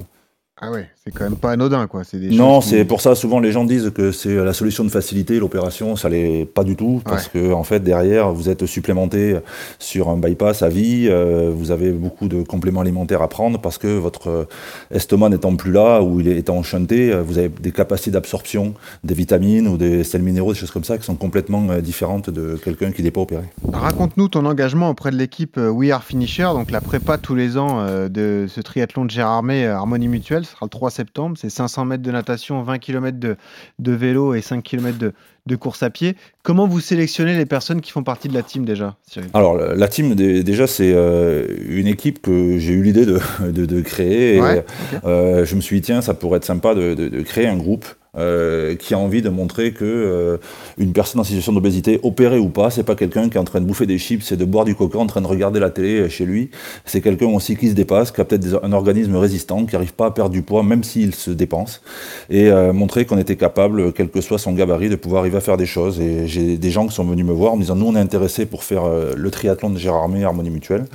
[0.62, 2.04] Ah ouais, c'est quand même pas anodin, quoi.
[2.14, 4.90] Des Non, qui- c'est pour ça souvent les gens disent que c'est la solution de
[4.90, 9.38] facilité, l'opération, ça l'est pas du tout parce que en fait derrière vous êtes supplémenté
[9.80, 13.78] sur un bypass à vie, euh, vous avez beaucoup de compléments alimentaires à prendre parce
[13.78, 14.48] que votre
[14.92, 18.74] estomac n'étant plus là ou il est étant enchanté, euh, vous avez des capacités d'absorption
[19.04, 22.30] des vitamines ou des sels minéraux, des choses comme ça qui sont complètement euh, différentes
[22.30, 23.44] de quelqu'un qui n'est pas opéré.
[23.74, 27.86] Raconte-nous ton engagement auprès de l'équipe We Are Finisher, donc la prépa tous les ans
[28.10, 30.46] de ce triathlon de Gérardmer Harmonie Mutuelle.
[30.46, 31.38] Ce sera le 3 septembre.
[31.40, 33.36] C'est 500 mètres de natation, 20 km de,
[33.80, 35.14] de vélo et 5 km de,
[35.46, 36.16] de course à pied.
[36.44, 39.30] Comment vous sélectionnez les personnes qui font partie de la team déjà, Cyril?
[39.34, 43.20] Alors la team dé- déjà c'est euh, une équipe que j'ai eu l'idée de,
[43.52, 44.66] de, créer et Ouais,
[45.04, 47.86] euh, je me suis dit tiens ça pourrait être sympa de créer un groupe
[48.18, 50.38] euh, qui a envie de montrer que euh,
[50.78, 53.60] une personne en situation d'obésité opérée ou pas c'est pas quelqu'un qui est en train
[53.60, 56.02] de bouffer des chips et de boire du coca en train de regarder la télé
[56.02, 56.50] euh, chez lui.
[56.86, 60.08] C'est quelqu'un aussi qui se dépasse qui a peut-être un organisme résistant qui n'arrive pas
[60.08, 61.82] à perdre du poids même s'il se dépense.
[62.30, 65.42] Et euh, montrer qu'on était capable quel que soit son gabarit de pouvoir arriver à
[65.42, 66.00] faire des choses.
[66.00, 68.00] Et j'ai des gens qui sont venus me voir en me disant nous on est
[68.00, 70.86] intéressés pour faire euh, le triathlon de Gérardmer Harmonie Mutuelle.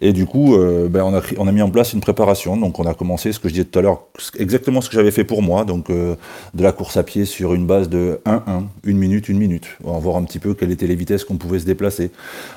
[0.00, 2.56] Et du coup euh, ben, on, a, on a mis en place une préparation.
[2.56, 4.04] Donc on a commencé ce que je disais tout à l'heure
[4.38, 5.64] exactement ce que j'avais fait pour moi.
[5.64, 6.14] Donc euh,
[6.52, 8.40] de la course à pied sur une base de 1-1
[8.84, 9.66] une minute une minute.
[9.84, 12.10] On va voir un petit peu quelles étaient les vitesses qu'on pouvait se déplacer.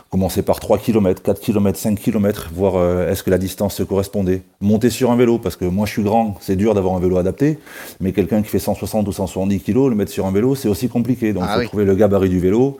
[0.09, 3.83] Commencer par 3 km 4 km 5 km voir euh, est-ce que la distance se
[3.83, 4.41] correspondait.
[4.61, 7.17] Monter sur un vélo parce que moi je suis grand c'est dur d'avoir un vélo
[7.17, 7.59] adapté
[7.99, 10.89] mais quelqu'un qui fait 160 ou 170 kg le mettre sur un vélo c'est aussi
[10.89, 11.33] compliqué.
[11.33, 11.67] Donc il Ah faut oui.
[11.67, 12.77] trouver le gabarit du vélo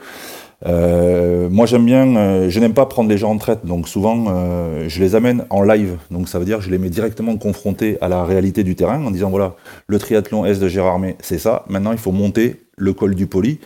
[0.66, 4.26] euh, moi j'aime bien, euh, je n'aime pas prendre les gens en traite, donc souvent
[4.30, 7.38] euh, je les amène en live, donc ça veut dire que je les mets directement
[7.38, 11.38] confrontés à la réalité du terrain en disant voilà, le triathlon S de Gérardmer c'est
[11.38, 13.60] ça, maintenant il faut monter le col du poli,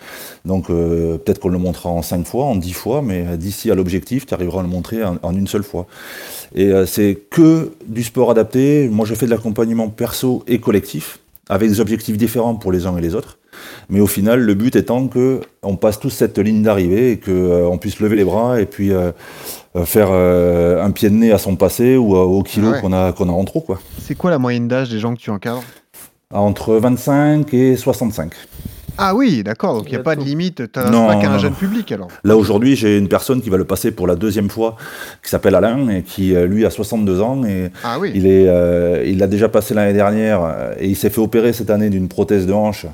[0.45, 3.75] donc euh, peut-être qu'on le montrera en 5 fois, en 10 fois, mais d'ici à
[3.75, 5.85] l'objectif tu arriveras à le montrer en, en une seule fois.
[6.55, 11.19] Et euh, c'est que du sport adapté, moi je fais de l'accompagnement perso et collectif,
[11.49, 13.37] avec des objectifs différents pour les uns et les autres.
[13.89, 17.31] Mais au final, le but étant que on passe tous cette ligne d'arrivée et que
[17.31, 19.11] euh, on puisse lever les bras et puis euh,
[19.75, 22.81] euh, faire euh, un pied de nez à son passé ou au kilo ouais.
[22.81, 23.79] qu'on a qu'on a en trop quoi.
[23.99, 25.63] C'est quoi la moyenne d'âge des gens que tu encadres?
[26.33, 28.33] Entre 25 et 65.
[29.03, 31.33] Ah oui, d'accord, donc il n'y a pas de limite, tu Non, pas qu'à un
[31.33, 32.07] non, jeune public alors.
[32.23, 34.75] Là aujourd'hui, j'ai une personne qui va le passer pour la deuxième fois,
[35.23, 38.11] qui s'appelle Alain et qui euh, lui a 62 ans et Ah oui.
[38.13, 41.51] il est, euh, il l'a déjà passé l'année dernière euh, et il s'est fait opérer
[41.51, 42.85] cette année d'une prothèse de hanche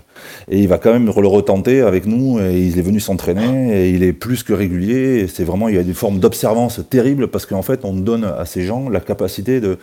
[0.47, 3.89] et il va quand même le retenter avec nous et il est venu s'entraîner et
[3.89, 7.27] il est plus que régulier et c'est vraiment il y a une forme d'observance terrible
[7.27, 9.77] parce qu'en fait on donne à ces gens la capacité de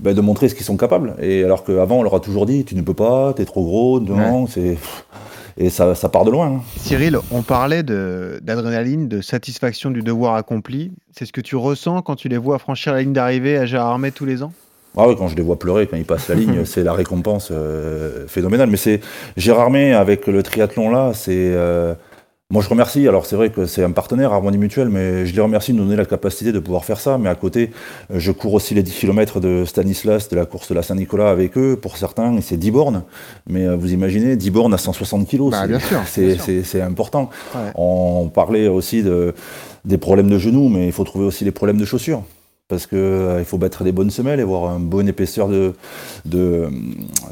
[0.00, 2.64] ben, de montrer ce qu'ils sont capables et alors qu'avant on leur a toujours dit
[2.64, 4.76] tu ne peux pas, t'es trop gros, non, c'est
[5.56, 6.46] et ça, ça part de loin.
[6.48, 6.62] hein.
[6.76, 10.92] Cyril, on parlait d'adrénaline, de, satisfaction du devoir accompli.
[11.16, 14.10] C'est ce que tu ressens quand tu les vois franchir la ligne d'arrivée à Gérardmer
[14.12, 14.52] tous les ans?
[14.96, 17.48] Ah oui, quand je les vois pleurer, quand ils passent la ligne, c'est la récompense
[17.50, 18.70] euh, phénoménale.
[18.70, 19.00] Mais c'est
[19.36, 21.32] Gérard May avec le triathlon là, c'est.
[21.54, 21.94] euh,
[22.50, 23.08] moi, je remercie.
[23.08, 25.84] Alors, c'est vrai que c'est un partenaire, Harmonie Mutuelle, mais je les remercie de nous
[25.84, 27.16] donner la capacité de pouvoir faire ça.
[27.16, 27.70] Mais à côté,
[28.10, 31.56] je cours aussi les 10 km de Stanislas, de la course de la Saint-Nicolas avec
[31.56, 31.76] eux.
[31.80, 33.02] Pour certains, et c'est 10 bornes.
[33.48, 36.00] Mais euh, vous imaginez, 10 bornes à 160 kilos, Bah, c'est- bien sûr,
[36.82, 37.30] important.
[37.54, 37.72] Ouais.
[37.76, 39.34] On parlait aussi de,
[39.86, 42.22] des problèmes de genoux, mais il faut trouver aussi les problèmes de chaussures.
[42.68, 45.74] Parce que euh, il faut battre des bonnes semelles et avoir une bonne épaisseur de,
[46.24, 46.70] de,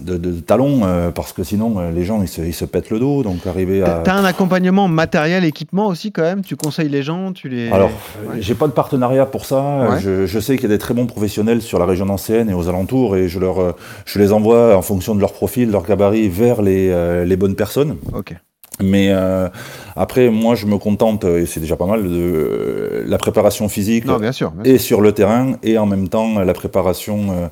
[0.03, 2.91] de, de talons, euh, parce que sinon euh, les gens ils se, ils se pètent
[2.91, 3.23] le dos.
[3.23, 4.03] Donc arriver à.
[4.05, 6.43] T'as un accompagnement matériel, équipement aussi quand même?
[6.43, 7.71] Tu conseilles les gens tu les...
[7.71, 7.89] Alors,
[8.29, 8.43] Ouais.
[8.43, 9.93] j'ai pas de partenariat pour ça.
[9.93, 10.01] Ouais.
[10.01, 12.55] Je, je sais qu'il y a des très bons professionnels sur la région nancéenne et
[12.55, 16.29] aux alentours, et je leur, je les envoie en fonction de leur profil, leur gabarit,
[16.29, 17.97] vers les, les bonnes personnes.
[18.13, 18.35] Ok.
[18.83, 19.49] Mais euh,
[19.97, 24.05] après, moi, je me contente, et c'est déjà pas mal, de euh, la préparation physique
[24.05, 24.51] Non, bien sûr.
[24.51, 27.47] bien et sur le terrain, et en même temps la préparation, euh,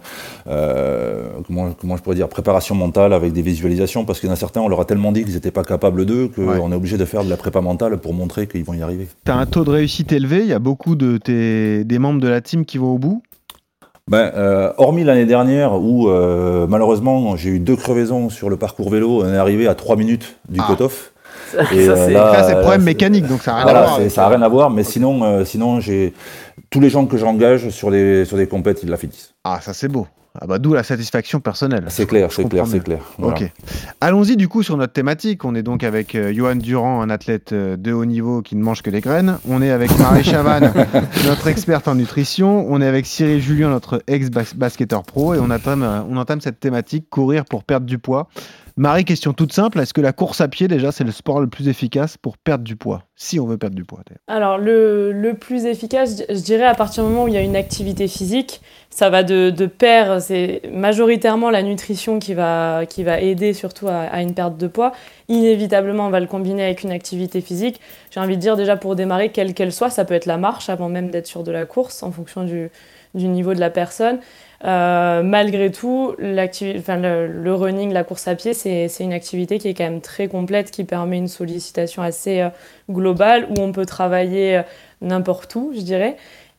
[0.48, 4.34] euh, comment, comment je pourrais dire, préparation mentale avec des visualisations, parce qu'il y en
[4.34, 6.58] a certains, on leur a tellement dit qu'ils n'étaient pas capables d'eux, qu'on Ouais.
[6.58, 9.08] est obligé de faire de la prépa mentale pour montrer qu'ils vont y arriver.
[9.24, 12.20] Tu as un taux de réussite élevé, il y a beaucoup de tes, des membres
[12.20, 13.22] de la team qui vont au bout?
[14.08, 18.90] Ben, euh, hormis l'année dernière où euh, malheureusement j'ai eu deux crevaisons sur le parcours
[18.90, 20.66] vélo, on est arrivé à 3 minutes du Ah.
[20.74, 21.09] cut-off.
[21.52, 24.10] Ça, euh, c'est- là, problème mécanique, donc ça n'a rien Voilà, à voir.
[24.10, 26.14] ça n'a rien à voir, mais sinon, euh, sinon j'ai
[26.70, 29.34] tous les gens que j'engage sur des sur des compètes, ils la finissent.
[29.44, 30.06] Ah, ça c'est beau.
[30.40, 31.86] Ah bah d'où la satisfaction personnelle.
[31.88, 33.00] C'est clair, c'est clair, c'est clair.
[33.18, 33.34] Voilà.
[33.36, 33.50] Ok.
[34.00, 35.44] Allons-y du coup sur notre thématique.
[35.44, 38.62] On est donc avec euh, Johan Durand, un athlète euh, de haut niveau qui ne
[38.62, 39.38] mange que des graines.
[39.48, 40.72] On est avec Marie Chavannes,
[41.26, 42.64] notre experte en nutrition.
[42.70, 45.34] On est avec Cyril Julien, notre ex-basketteur pro.
[45.34, 48.28] Et on entame, euh, on entame cette thématique, courir pour perdre du poids.
[48.80, 49.78] Marie, question toute simple.
[49.78, 52.64] Est-ce que la course à pied, déjà, c'est le sport le plus efficace pour perdre
[52.64, 53.02] du poids?
[53.14, 54.00] Si on veut perdre du poids.
[54.26, 57.36] Alors, le, le plus efficace, je je dirais, à partir du moment où il y
[57.36, 62.86] a une activité physique, ça va de, de pair, c'est majoritairement la nutrition qui va,
[62.86, 64.92] qui va aider surtout à, à une perte de poids.
[65.28, 67.82] Inévitablement, on va le combiner avec une activité physique.
[68.10, 70.70] J'ai envie de dire, déjà, pour démarrer, quelle qu'elle soit, ça peut être la marche
[70.70, 72.70] avant même d'être sur de la course, en fonction du,
[73.12, 74.20] du niveau de la personne.
[74.64, 79.84] Euh, malgré tout, le, running, la course à pied, c'est une activité qui est quand
[79.84, 82.48] même très complète, qui permet une sollicitation assez euh,
[82.90, 84.62] globale, où on peut travailler euh,
[85.00, 86.16] n'importe où, je dirais,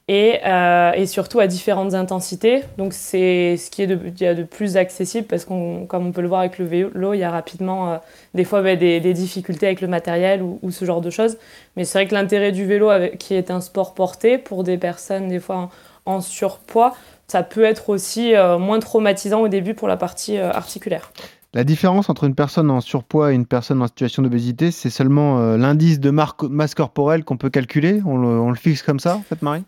[0.07, 0.39] et,
[1.05, 2.63] surtout à différentes intensités.
[2.77, 6.41] Donc c'est ce qui est de, plus accessible, parce qu'on, comme on peut le voir
[6.41, 7.99] avec le vélo, il y a rapidement
[8.33, 11.37] des fois bah, des, difficultés avec le matériel ou, ce genre de choses.
[11.77, 15.29] Mais c'est vrai que l'intérêt du vélo, qui est un sport porté pour des personnes
[15.29, 15.69] des fois
[16.05, 16.93] en surpoids,
[17.31, 21.13] ça peut être aussi euh, moins traumatisant au début pour la partie euh, articulaire.
[21.53, 25.39] La différence entre une personne en surpoids et une personne en situation d'obésité, c'est seulement
[25.39, 28.01] euh, l'indice de masse corporelle qu'on peut calculer?
[28.05, 29.63] On le, on le fixe comme ça, en fait, Marie?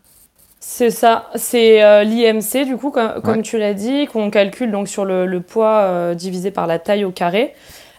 [0.60, 5.04] C'est ça, c'est euh, l'IMC du coup, comme, tu l'as dit, qu'on calcule donc sur
[5.04, 7.54] le, le poids euh, divisé par la taille au carré,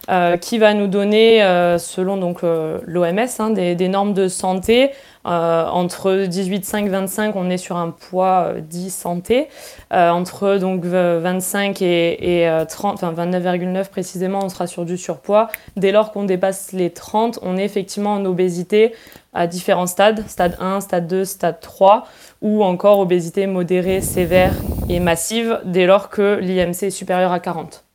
[0.08, 4.90] euh, qui va nous donner, euh, selon donc l'OMS, hein, des, normes de santé.
[5.26, 9.48] Euh, entre 18,5 25, on est sur un poids euh, dit santé.
[9.92, 14.84] Euh, entre donc v- 25 et, et, euh, 30, enfin 29,9 précisément, on sera sur
[14.84, 15.48] du surpoids.
[15.76, 18.94] Dès lors qu'on dépasse les 30, on est effectivement en obésité
[19.34, 22.06] à différents stades, stade 1, stade 2, stade 3,
[22.40, 24.52] ou encore obésité modérée, sévère
[24.88, 27.85] et massive, dès lors que l'IMC est supérieur à 40.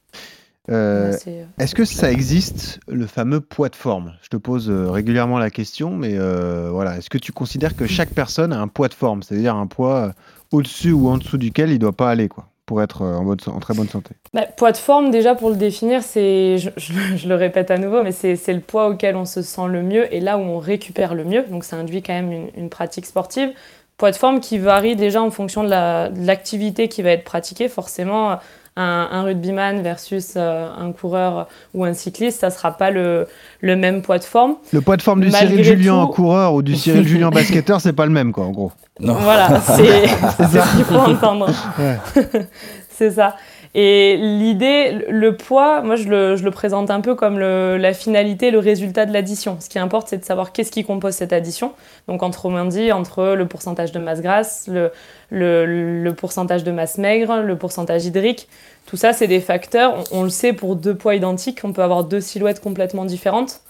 [0.71, 4.13] Euh, c'est- Est-ce que ça existe, le fameux poids de forme?
[4.21, 7.85] Je te pose euh, régulièrement la question, mais euh, voilà, est-ce que tu considères que
[7.87, 10.11] chaque personne a un poids de forme, c'est-à-dire un poids euh,
[10.51, 13.23] au-dessus ou en dessous duquel il ne doit pas aller, quoi, pour être euh, en,
[13.23, 14.15] bonne- en très bonne santé?
[14.33, 17.77] Bah, poids de forme, déjà pour le définir, c'est, je, je- je le répète à
[17.77, 20.59] nouveau, mais c'est, le poids auquel on se sent le mieux et là où on
[20.59, 21.43] récupère le mieux.
[21.49, 23.49] Donc ça induit quand même une, une pratique sportive.
[23.97, 27.23] Poids de forme qui varie déjà en fonction de, la- de l'activité qui va être
[27.25, 27.67] pratiquée.
[27.67, 28.39] Forcément,
[28.81, 33.27] un, un rugbyman versus euh, un coureur ou un cycliste, ça ne sera pas le,
[33.61, 34.55] le même poids de forme.
[34.73, 37.79] Le poids de forme du Malgré Cyril Julien tout- coureur ou du Cyril Julien basketteur,
[37.81, 38.71] c'est pas le même, quoi, en gros.
[38.99, 39.13] Non.
[39.15, 41.49] Voilà, c'est c'est ce qu'il faut entendre.
[41.79, 41.97] Ouais.
[42.89, 43.35] c'est ça.
[43.73, 47.93] Et l'idée, le poids, moi je le, je le présente un peu comme le- la
[47.93, 49.55] finalité, le résultat de l'addition.
[49.61, 51.71] Ce qui importe, c'est de savoir qu'est-ce qui compose cette addition.
[52.09, 54.91] Donc, autrement dit, entre le pourcentage de masse grasse, le,
[55.29, 58.49] le, le pourcentage de masse maigre, le pourcentage hydrique,
[58.91, 59.95] tout ça, c'est des facteurs.
[60.11, 63.61] On, on le sait pour deux poids identiques, on peut avoir deux silhouettes complètement différentes.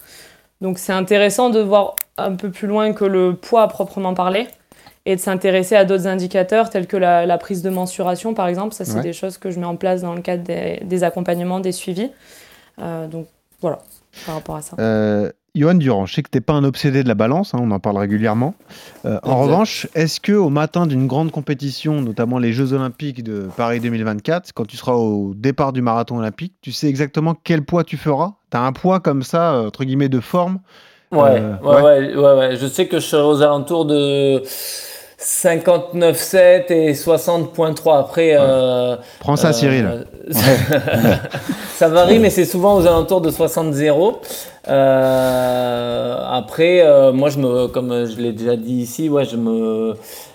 [0.60, 4.48] Donc, c'est intéressant de voir un peu plus loin que le poids à proprement parler
[5.06, 8.74] et de s'intéresser à d'autres indicateurs tels que la, la prise de mensuration, par exemple.
[8.74, 9.02] Ça, c'est Ouais.
[9.02, 12.10] des choses que je mets en place dans le cadre des, des accompagnements, des suivis.
[12.80, 13.28] Euh, donc,
[13.60, 13.78] voilà,
[14.26, 14.76] par rapport à ça.
[14.80, 17.70] Euh, Johan Durand, je sais que t'es pas un obsédé de la balance, hein, on
[17.72, 18.54] en parle régulièrement.
[19.04, 23.48] Euh, en revanche, est-ce que au matin d'une grande compétition, notamment les Jeux Olympiques de
[23.54, 27.84] Paris 2024, quand tu seras au départ du marathon olympique, tu sais exactement quel poids
[27.84, 28.32] tu feras?
[28.48, 30.58] T'as un poids comme ça, euh, entre guillemets, de forme?
[31.10, 32.56] Ouais, Euh, ouais, ouais, ouais, ouais.
[32.56, 34.42] Je sais que je serai aux alentours de
[35.22, 37.98] 59,7 et 60,3.
[38.00, 40.06] Après, euh, Prends ça, euh, Cyril.
[41.76, 44.16] ça varie, mais c'est souvent aux alentours de 60,0.
[44.68, 49.94] Euh, après, euh, moi, je me, comme je l'ai déjà dit ici, ouais, je me.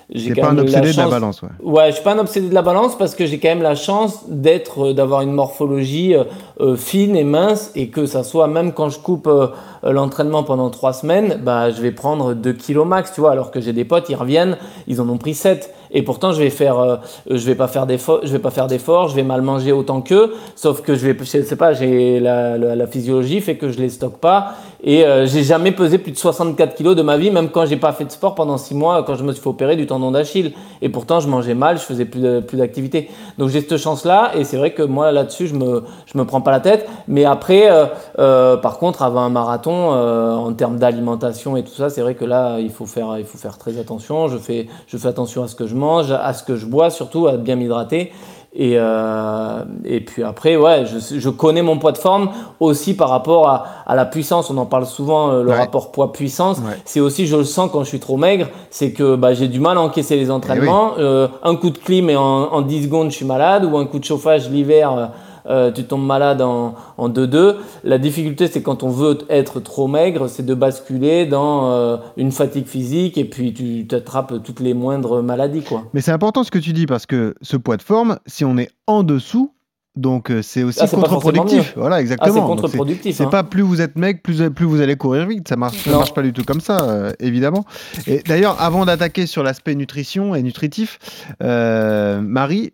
[0.10, 1.50] J'ai pas un obsédé de la balance, ouais.
[1.62, 3.76] Ouais, je suis pas un obsédé de la balance parce que j'ai quand même la
[3.76, 6.24] chance d'être, euh, d'avoir une morphologie euh,
[6.62, 9.48] euh, fine et mince et que ça soit même quand je coupe euh,
[9.84, 13.60] l'entraînement pendant trois semaines, bah je vais prendre 2 kilos max, tu vois, alors que
[13.60, 16.80] j'ai des potes, ils reviennent, ils en ont pris 7 et pourtant je vais faire,
[16.80, 16.97] euh,
[17.30, 20.02] je vais pas faire d'effort, je vais pas faire d'effort, je vais mal manger autant
[20.02, 23.89] qu'eux, sauf que je vais, je sais pas, j'ai la, physiologie fait que je les
[23.89, 27.50] stocke pas et euh, j'ai jamais pesé plus de 64 kilos de ma vie, même
[27.50, 29.76] quand j'ai pas fait de sport pendant 6 mois, quand je me suis fait opérer
[29.76, 30.54] du tendon d'Achille.
[30.82, 33.10] Et pourtant, je mangeais mal, je faisais plus plus d'activité.
[33.38, 36.41] Donc j'ai cette chance-là, et c'est vrai que moi là-dessus, je me, je me prends
[36.41, 36.88] pas la tête.
[37.08, 37.86] Mais après, euh,
[38.19, 42.26] euh, par contre, avant un marathon, en termes d'alimentation et tout ça, c'est vrai que
[42.26, 44.28] là, il faut faire, il faut faire très attention.
[44.28, 46.90] Je fais, je fais attention à ce que je mange, à ce que je bois,
[46.90, 48.12] surtout à bien m'hydrater.
[48.60, 53.10] Et, euh, et puis après, ouais, je, je connais mon poids de forme aussi par
[53.10, 54.50] rapport à, à la puissance.
[54.50, 55.58] On en parle souvent, euh, le Ouais.
[55.60, 56.58] rapport poids-puissance.
[56.60, 56.74] Ouais.
[56.84, 59.60] C'est aussi, je le sens quand je suis trop maigre, c'est que bah, j'ai du
[59.60, 60.94] mal à encaisser les entraînements.
[60.98, 63.63] Euh, un coup de clim et en, en 10 secondes, je suis malade.
[63.66, 65.12] Ou un coup de chauffage l'hiver,
[65.50, 67.56] euh, tu tombes malade en, en 2-2.
[67.84, 72.32] La difficulté, c'est quand on veut être trop maigre, c'est de basculer dans euh, une
[72.32, 75.64] fatigue physique et puis tu t'attrapes toutes les moindres maladies.
[75.64, 75.84] quoi.
[75.94, 78.58] Mais c'est important ce que tu dis parce que ce poids de forme, si on
[78.58, 79.52] est en dessous,
[79.96, 81.74] donc euh, c'est aussi Ah, contre-productif.
[81.76, 82.34] Voilà, Ah, exactement.
[82.36, 83.16] c'est contre-productif.
[83.16, 83.30] C'est hein.
[83.30, 85.48] pas plus vous êtes mec, plus, plus vous allez courir vite.
[85.48, 87.66] Ça marche, ça marche pas du tout comme ça, euh, évidemment.
[88.06, 91.00] Et d'ailleurs, avant d'attaquer sur l'aspect nutrition et nutritif,
[91.42, 92.74] euh, Marie,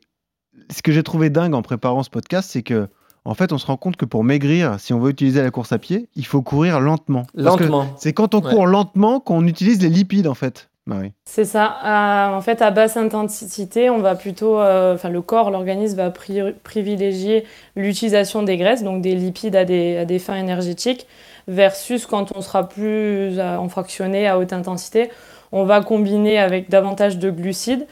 [0.69, 2.87] ce que j'ai trouvé dingue en préparant ce podcast, c'est que
[3.25, 5.71] en fait, on se rend compte que pour maigrir, si on veut utiliser la course
[5.71, 7.23] à pied, il faut courir lentement.
[7.35, 7.85] Lentement.
[7.97, 8.53] C'est quand on Ouais.
[8.53, 10.69] court lentement qu'on utilise les lipides, en fait.
[10.85, 11.13] Marie.
[11.23, 11.73] C'est ça.
[11.81, 16.09] À- en fait, à basse intensité, on va plutôt, euh, enfin, le corps, l'organisme va
[16.09, 17.45] pri- privilégier
[17.77, 21.07] l'utilisation des graisses, donc des lipides à des, à des fins énergétiques,
[21.47, 25.09] versus quand on sera plus euh, en fractionné à haute intensité,
[25.53, 27.87] on va combiner avec davantage de glucides.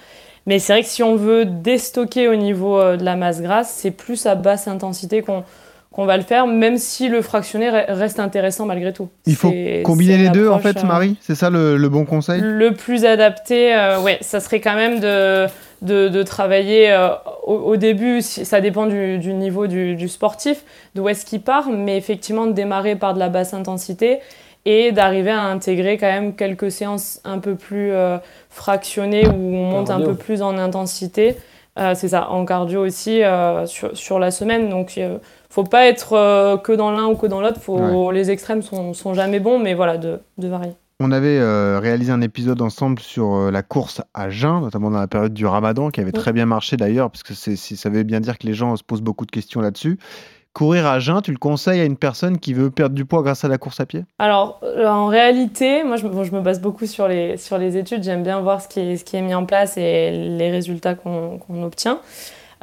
[0.47, 3.71] Mais c'est vrai que si on veut déstocker au niveau euh, de la masse grasse,
[3.77, 5.43] c'est plus à basse intensité qu'on
[5.93, 9.09] qu'on va le faire, même si le fractionné re- reste intéressant malgré tout.
[9.25, 9.51] Il faut
[9.83, 11.17] combiner les deux, en fait, euh, Marie?
[11.19, 12.39] C'est ça le, le bon conseil?
[12.41, 15.47] Le plus adapté, euh, ouais, ça serait quand même de,
[15.81, 17.09] de, de travailler euh,
[17.45, 20.63] au, au début, ça dépend du, du niveau du, du sportif,
[20.95, 24.19] d'où est-ce qu'il part, mais effectivement de démarrer par de la basse intensité
[24.65, 28.17] et d'arriver à intégrer quand même quelques séances un peu plus euh,
[28.49, 31.35] fractionnées où on monte un peu plus en intensité.
[31.79, 34.69] Euh, c'est ça, en cardio aussi euh, sur, sur la semaine.
[34.69, 35.19] Donc, il
[35.49, 38.11] faut pas être que dans l'un ou que dans l'autre.
[38.11, 40.73] Les extrêmes sont, sont jamais bons, mais voilà, de, de varier.
[41.03, 44.99] On avait euh, réalisé un épisode ensemble sur euh, la course à jeun, notamment dans
[44.99, 46.19] la période du ramadan, qui avait Oui.
[46.21, 49.01] très bien marché d'ailleurs, parce que ça veut bien dire que les gens se posent
[49.01, 49.97] beaucoup de questions là-dessus.
[50.53, 53.45] Courir à jeun, tu le conseilles à une personne qui veut perdre du poids grâce
[53.45, 54.03] à la course à pied?
[54.19, 57.57] Alors, euh, en réalité, moi, je, me- bon, je me base beaucoup sur les, sur
[57.57, 58.03] les études.
[58.03, 60.93] J'aime bien voir ce qui, est, ce qui est mis en place et les résultats
[60.93, 61.99] qu'on obtient.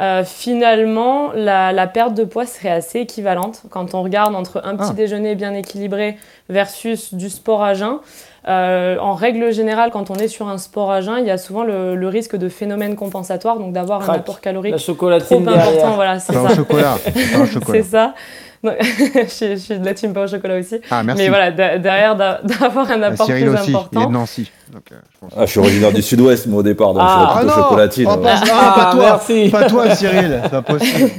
[0.01, 4.77] Euh, finalement, la, la perte de poids serait assez équivalente quand on regarde entre un
[4.77, 4.95] petit Ah.
[4.95, 6.19] déjeuner bien équilibré
[6.51, 7.99] versus du sport à jeun.
[8.47, 11.39] Euh, en règle générale, quand on est sur un sport à jeun, il y a
[11.39, 15.41] souvent le, le risque de phénomène compensatoire, donc d'avoir un apport calorique La trop important.
[15.67, 15.91] derrière.
[15.95, 16.55] Voilà, c'est ça.
[16.55, 16.97] chocolat.
[17.35, 17.79] Pas au chocolat.
[17.83, 18.15] c'est ça.
[18.65, 20.81] Je, suis- je suis de la team pas au chocolat aussi.
[20.91, 21.23] Ah, merci.
[21.23, 24.07] Mais voilà, de- derrière, d'a- d'avoir un apport Cyril plus aussi, il est important.
[24.09, 24.51] de Nancy.
[24.73, 27.35] Donc, euh, je pense- Ah, je suis originaire du sud-ouest, moi, au départ, donc Ah.
[27.35, 28.09] je suis non plutôt chocolatine.
[28.11, 28.23] Oh, ouais.
[28.25, 29.49] pas, ah, Ah, pas toi merci.
[29.51, 31.11] Pas toi, Cyril C'est pas possible.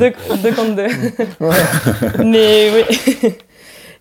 [0.00, 2.24] deux, deux contre deux.
[2.24, 3.34] Mais oui,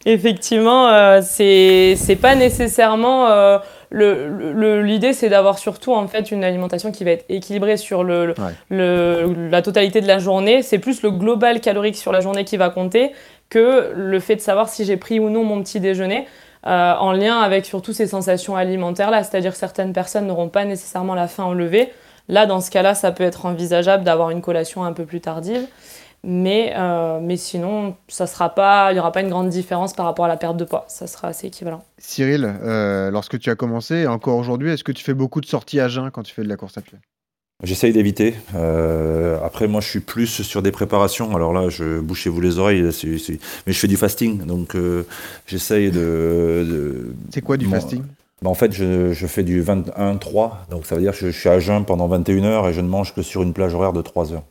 [0.06, 3.58] effectivement, euh, c'est c'est pas nécessairement euh,
[3.90, 8.04] le- le- l'idée, c'est d'avoir surtout en fait une alimentation qui va être équilibrée sur
[8.04, 8.54] le, le- Ouais.
[8.70, 10.62] le- la totalité de la journée.
[10.62, 13.12] C'est plus le global calorique sur la journée qui va compter
[13.50, 16.28] que le fait de savoir si j'ai pris ou non mon petit déjeuner.
[16.68, 21.16] euh, en lien avec surtout ces sensations alimentaires là, c'est-à-dire certaines personnes n'auront pas nécessairement
[21.16, 21.92] la faim au lever.
[22.30, 25.66] Là, dans ce cas-là, ça peut être envisageable d'avoir une collation un peu plus tardive.
[26.24, 30.06] Mais, euh, mais sinon, ça sera pas, il n'y aura pas une grande différence par
[30.06, 30.86] rapport à la perte de poids.
[30.88, 31.84] Ça sera assez équivalent.
[31.98, 35.48] Cyril, euh, lorsque tu as commencé, et encore aujourd'hui, est-ce que tu fais beaucoup de
[35.48, 36.98] sorties à jeun quand tu fais de la course à pied?
[37.64, 38.36] J'essaye d'éviter.
[38.56, 41.36] Euh, après, moi, je suis plus sur des préparations.
[41.36, 44.46] Alors là, je bouchez-vous les oreilles, mais je fais du fasting.
[44.46, 45.06] Donc, euh,
[45.48, 46.66] j'essaye de.
[46.68, 48.02] de- C'est quoi du fasting?
[48.42, 50.66] Bah, En fait, je, je fais du 21-3.
[50.72, 52.82] Donc, ça veut dire que je, je suis à jeun pendant 21 heures et je
[52.82, 54.44] ne mange que sur une plage horaire de 3 heures.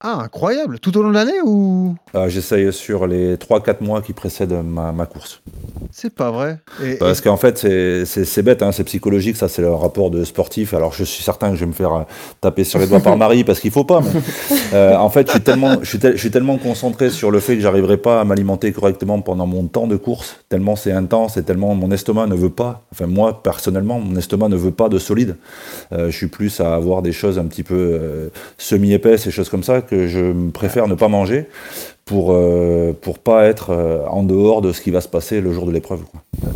[0.00, 1.96] Ah, incroyable Tout au long de l'année ou?
[2.14, 5.42] Euh, J'essaye sur les 3-4 mois qui précèdent ma, ma course.
[5.90, 6.58] C'est pas vrai.
[6.84, 10.72] Et, Parce qu'en fait, c'est- bête, hein, c'est psychologique, ça c'est le rapport de sportif.
[10.72, 12.02] Alors je suis certain que je vais me faire euh,
[12.40, 14.00] taper sur les doigts par Marie parce qu'il faut pas.
[14.00, 14.10] Mais,
[14.74, 17.40] euh, en fait, je suis, tellement, je, suis tel- je suis tellement concentré sur le
[17.40, 21.36] fait que j'arriverai pas à m'alimenter correctement pendant mon temps de course, tellement c'est intense
[21.38, 24.88] et tellement mon estomac ne veut pas, enfin moi personnellement, mon estomac ne veut pas
[24.88, 25.34] de solide.
[25.92, 29.64] Euh, je suis plus à avoir des choses un petit peu semi-épaisses et choses comme
[29.64, 31.46] ça que je préfère ne pas manger
[32.04, 35.52] pour, euh, pour pas être euh, en dehors de ce qui va se passer le
[35.52, 36.00] jour de l'épreuve.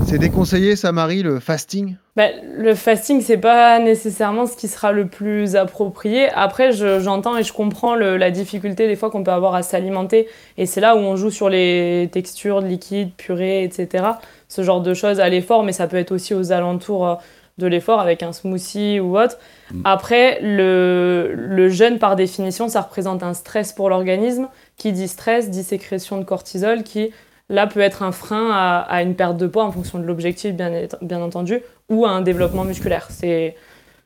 [0.06, 1.96] c'est déconseillé, ça, Marie, le fasting?
[2.16, 6.28] Bah, le fasting, c'est pas nécessairement ce qui sera le plus approprié.
[6.34, 9.62] Après, je- j'entends et je comprends le- la difficulté des fois qu'on peut avoir à
[9.62, 10.26] s'alimenter.
[10.58, 14.04] Et c'est là où on joue sur les textures, liquides, purées, etc.
[14.48, 17.14] Ce genre de choses à l'effort, mais ça peut être aussi aux alentours euh,
[17.58, 19.38] de l'effort avec un smoothie ou autre.
[19.84, 24.48] Après, le, le jeûne, par définition, ça représente un stress pour l'organisme.
[24.76, 27.12] Qui dit stress, dit sécrétion de cortisol, qui
[27.48, 30.54] là peut être un frein à, à une perte de poids en fonction de l'objectif,
[30.54, 33.08] bien, bien entendu, ou à un développement musculaire.
[33.10, 33.54] C'est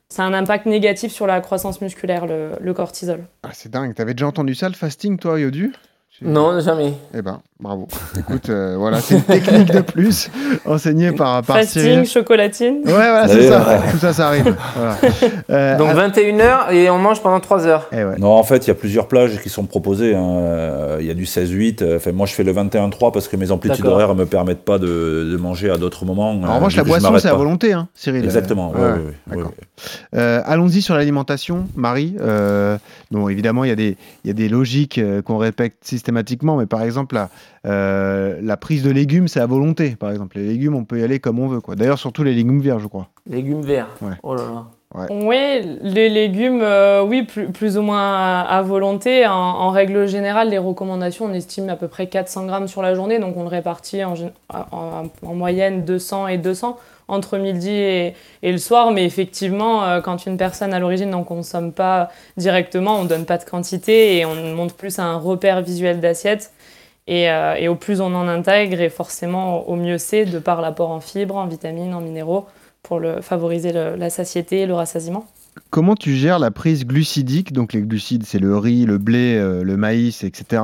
[0.09, 3.25] ça a un impact négatif sur la croissance musculaire, le, le cortisol.
[3.43, 3.93] Ah, C'est dingue.
[3.93, 5.73] T'avais déjà entendu ça, le fasting, toi, Yodu?
[6.21, 6.93] Non, jamais.
[7.15, 7.87] Eh ben, bravo.
[8.17, 10.31] Écoute, euh, voilà, c'est une technique de plus
[10.65, 12.05] enseignée par, par Fasting, Cyril.
[12.07, 12.77] chocolatine.
[12.85, 13.59] Ouais, voilà, c'est ça.
[13.67, 13.91] ouais.
[13.91, 14.55] Tout ça, ça arrive.
[14.75, 14.97] Voilà.
[15.51, 17.87] Euh, Donc ah, 21h et on mange pendant 3 heures.
[17.91, 18.17] eh ouais.
[18.17, 20.15] Non, en fait, il y a plusieurs plages qui sont proposées.
[20.15, 20.97] hein.
[20.99, 21.83] Il y a du 16-8.
[21.83, 24.65] euh, Enfin, moi, je fais le 21-3 parce que mes amplitudes horaires ne me permettent
[24.65, 26.31] pas de, de manger à d'autres moments.
[26.31, 28.23] En Euh, revanche, la boisson, c'est à volonté, hein, Cyril.
[28.25, 28.71] Exactement.
[28.71, 29.51] Ouais, ouais, ouais, ouais, ouais, d'accord.
[29.51, 30.19] ouais.
[30.19, 32.15] Euh, Allons-y sur l'alimentation, Marie.
[32.21, 32.77] Euh,
[33.11, 36.81] bon, évidemment, il y, a des- y a des logiques qu'on répète systématiquement, mais par
[36.83, 37.29] exemple, la,
[37.65, 39.95] euh, la prise de légumes, c'est à volonté.
[39.95, 41.61] Par exemple, les légumes, on peut y aller comme on veut.
[41.61, 41.75] quoi.
[41.75, 43.07] D'ailleurs, surtout les légumes verts, je crois.
[43.29, 43.87] Légumes verts.
[44.01, 44.13] Ouais.
[44.23, 44.63] Oh là là.
[45.09, 49.27] Oui, les légumes, euh, oui, plus, plus ou moins à, à volonté.
[49.27, 52.95] En, en règle générale, les recommandations, on estime à peu près 400 grammes sur la
[52.95, 56.77] journée, donc on le répartit en, gé- en- en moyenne 200 et 200
[57.07, 58.91] entre midi et, et le soir.
[58.91, 63.25] Mais effectivement, euh, quand une personne à l'origine n'en consomme pas directement, on ne donne
[63.25, 66.51] pas de quantité et on monte plus à un repère visuel d'assiette.
[67.09, 70.59] Et, euh, et au plus on en intègre, et forcément au mieux c'est, de par
[70.61, 72.45] l'apport en fibres, en vitamines, en minéraux,
[72.83, 75.25] pour le, favoriser le- la satiété et le rassasiement.
[75.69, 79.63] Comment tu gères la prise glucidique Donc, les glucides, c'est le riz, le blé, euh,
[79.63, 80.61] le maïs, etc.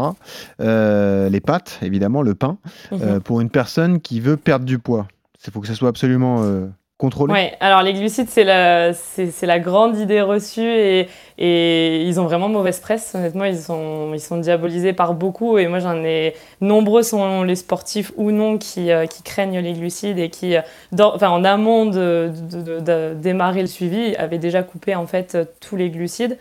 [0.61, 2.57] Euh, les pâtes, évidemment, le pain.
[2.91, 5.07] Euh, pour une personne qui veut perdre du poids,
[5.45, 6.67] il faut que ça soit absolument euh,
[6.97, 7.33] contrôlé.
[7.33, 12.25] Ouais, alors les glucides, c'est la, c'est, la grande idée reçue et, et ils ont
[12.25, 13.13] vraiment mauvaise presse.
[13.15, 16.35] Honnêtement, ils sont, ils sont diabolisés par beaucoup et moi j'en ai.
[16.61, 20.61] Nombreux sont les sportifs ou non qui, euh, qui craignent les glucides et qui, euh,
[20.99, 22.31] enfin, en amont de,
[22.79, 26.37] de- démarrer le suivi, avaient déjà coupé en fait tous les glucides.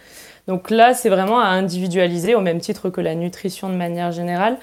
[0.48, 4.58] Donc là, c'est vraiment à individualiser au même titre que la nutrition de manière générale.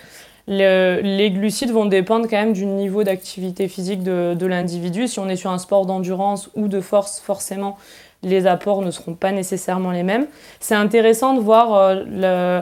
[0.51, 5.07] Le- les glucides vont dépendre quand même du niveau d'activité physique de, l'individu.
[5.07, 7.77] Si on est sur un sport d'endurance ou de force, forcément,
[8.23, 10.25] les apports ne seront pas nécessairement les mêmes.
[10.59, 12.61] C'est intéressant de voir euh,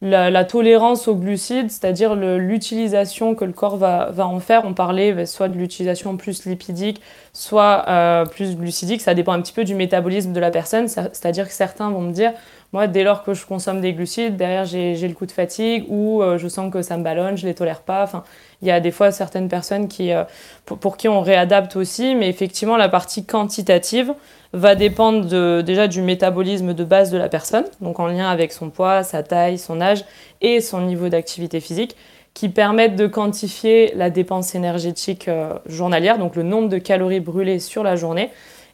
[0.00, 4.62] la, tolérance aux glucides, c'est-à-dire l'utilisation que le corps va, en faire.
[4.64, 7.02] On parlait bah, soit de l'utilisation plus lipidique,
[7.34, 9.02] soit euh, plus glucidique.
[9.02, 10.88] Ça dépend un petit peu du métabolisme de la personne.
[10.88, 12.32] C'est-à-dire que certains vont me dire,
[12.76, 16.20] moi, dès lors que je consomme des glucides, derrière, j'ai le coup de fatigue ou
[16.20, 18.02] euh, je sens que ça me ballonne, je les tolère pas.
[18.02, 18.22] Enfin,
[18.60, 20.24] il y a des fois certaines personnes qui, euh,
[20.66, 24.12] pour, qui on réadapte aussi, mais effectivement, la partie quantitative
[24.52, 28.68] va dépendre déjà du métabolisme de base de la personne, donc en lien avec son
[28.68, 30.04] poids, sa taille, son âge
[30.42, 31.96] et son niveau d'activité physique,
[32.34, 37.58] qui permettent de quantifier la dépense énergétique euh, journalière, donc le nombre de calories brûlées
[37.58, 38.28] sur la journée.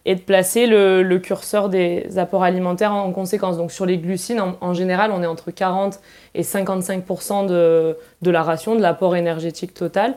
[0.04, 3.56] Et de placer le, le curseur des apports alimentaires en, conséquence.
[3.56, 6.00] Donc sur les glucides, en, en, général, on est entre 40
[6.34, 10.14] et 55% de, de la ration, de l'apport énergétique total.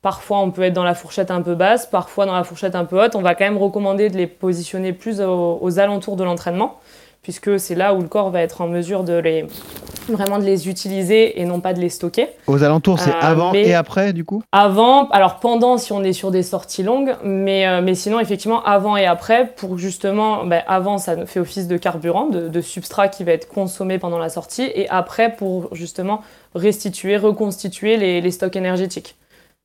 [0.00, 2.84] Parfois, on peut être dans la fourchette un peu basse, parfois dans la fourchette un
[2.84, 3.14] peu haute.
[3.14, 6.78] On va quand même recommander de les positionner plus aux, aux alentours de l'entraînement,
[7.22, 9.46] puisque c'est là où le corps va être en mesure de les,
[10.12, 12.28] vraiment de les utiliser et non pas de les stocker.
[12.46, 14.42] Aux alentours, c'est Euh, avant et après, du coup?
[14.52, 18.62] Avant, alors pendant si on est sur des sorties longues, mais, euh, mais sinon effectivement
[18.64, 23.08] avant et après pour justement, ben, avant ça fait office de carburant, de, de substrat
[23.08, 26.20] qui va être consommé pendant la sortie et après pour justement
[26.54, 29.16] restituer, reconstituer les, les stocks énergétiques.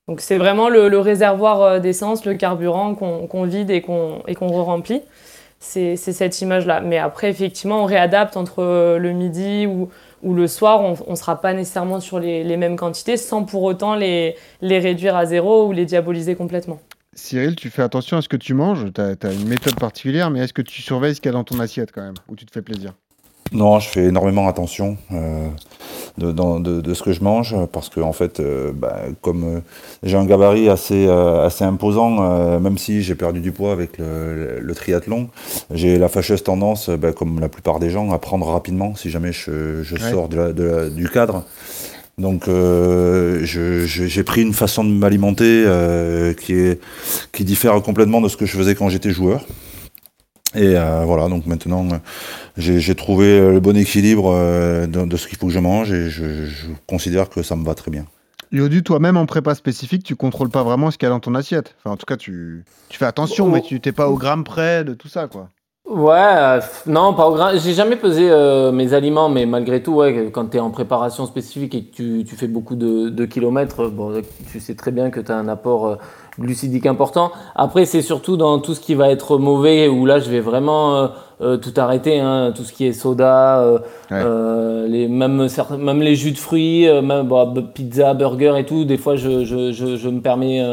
[0.07, 4.47] Donc c'est vraiment le, le réservoir euh, d'essence, le carburant qu'on vide et qu'on qu'on
[4.47, 5.01] re-remplit.
[5.65, 6.81] C'est cette image-là.
[6.81, 9.87] Mais après, effectivement, on réadapte entre le midi ou,
[10.24, 10.82] ou le soir.
[10.82, 15.15] On ne sera pas nécessairement sur les, mêmes quantités sans pour autant les, les réduire
[15.15, 16.80] à zéro ou les diaboliser complètement.
[17.15, 18.91] Cyril, tu fais attention à ce que tu manges.
[18.93, 21.43] Tu as, une méthode particulière, mais est-ce que tu surveilles ce qu'il y a dans
[21.43, 22.93] ton assiette quand même Ou tu te fais plaisir?
[23.51, 25.47] Non, je fais énormément attention euh,
[26.17, 29.43] de, dans- de- de ce que je mange parce que en fait, euh, bah, comme
[29.43, 29.59] euh,
[30.01, 34.75] j'ai un gabarit assez, assez imposant, même si j'ai perdu du poids avec le, le
[34.75, 35.29] triathlon,
[35.71, 39.31] j'ai la fâcheuse tendance, bah, comme la plupart des gens, à prendre rapidement si jamais
[39.31, 40.11] je, je Ouais.
[40.11, 41.43] sors de la- de la- du cadre.
[42.17, 46.79] Donc euh, j'ai pris une façon de m'alimenter euh, qui, est,
[47.31, 49.45] qui diffère complètement de ce que je faisais quand j'étais joueur.
[50.56, 51.97] Et euh, voilà, donc maintenant, euh,
[52.58, 54.32] j'ai trouvé euh, le bon équilibre
[54.88, 57.66] de, de ce qu'il faut que je mange et je, je considère que ça me
[57.66, 58.06] va très bien.
[58.51, 61.34] Yodu, toi-même en prépa spécifique, tu contrôles pas vraiment ce qu'il y a dans ton
[61.34, 61.76] assiette.
[61.80, 63.49] Enfin, en tout cas, tu, tu fais attention, Oh.
[63.49, 65.49] mais tu t'es pas au gramme près de tout ça, quoi.
[65.95, 67.55] Ouais, euh, non, pas au grain.
[67.57, 71.27] J'ai jamais pesé euh, mes aliments, mais malgré tout, ouais, quand tu es en préparation
[71.27, 74.11] spécifique et que tu, tu fais beaucoup de, de kilomètres, euh, bon,
[74.51, 75.95] tu sais très bien que tu as un apport euh,
[76.39, 77.31] glucidique important.
[77.55, 81.09] Après, c'est surtout dans tout ce qui va être mauvais, où là, je vais vraiment
[81.39, 83.63] tout arrêter, hein, tout ce qui est soda,
[84.09, 85.47] les, même,
[86.01, 88.85] les jus de fruits, même bon, b- pizza, burger et tout.
[88.85, 90.63] Des fois, je, je, je, je me permets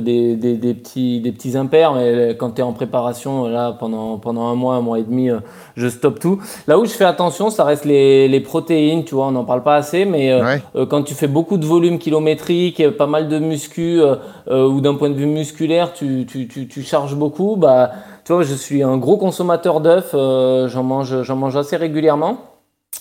[0.00, 4.18] des, des, des petits, des petits impairs, mais quand tu es en préparation, là, pendant,
[4.18, 5.40] pendant un mois, un mois et demi, euh,
[5.76, 6.38] je stoppe tout.
[6.68, 9.62] Là où je fais attention, ça reste les, les protéines, tu vois, on n'en parle
[9.62, 13.28] pas assez, mais euh, euh, quand tu fais beaucoup de volume kilométrique, euh, pas mal
[13.28, 14.16] de muscu, euh,
[14.48, 17.90] euh, ou d'un point de vue musculaire, tu, tu, tu, tu charges beaucoup, bah,
[18.24, 22.38] tu vois, je suis un gros consommateur d'œufs, euh, j'en mange, j'en mange assez régulièrement.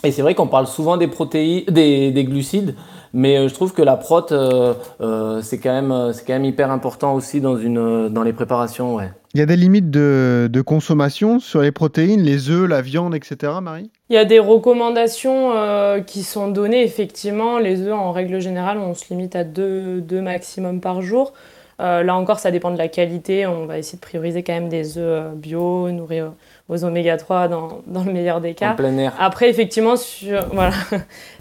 [0.04, 2.76] Et c'est vrai qu'on parle souvent des protéines, des, des glucides,
[3.14, 6.46] mais euh, je trouve que la prot, euh, euh, c'est quand même, c'est quand même
[6.46, 9.12] hyper important aussi dans une, dans les préparations, ouais.
[9.36, 13.14] Il y a des limites de, de consommation sur les protéines, les œufs, la viande,
[13.14, 13.92] etc., Marie?
[14.10, 17.60] Il y a des recommandations euh, qui sont données, effectivement.
[17.60, 21.34] Les œufs, en règle générale, on se limite à deux, deux maximum par jour.
[21.80, 23.46] Euh, là encore, ça dépend de la qualité.
[23.46, 26.22] On va essayer de prioriser quand même des œufs bio, nourris
[26.70, 28.72] aux, oméga 3 dans, dans le meilleur des cas.
[28.72, 29.14] En plein air.
[29.20, 30.74] Après, effectivement, sur, voilà.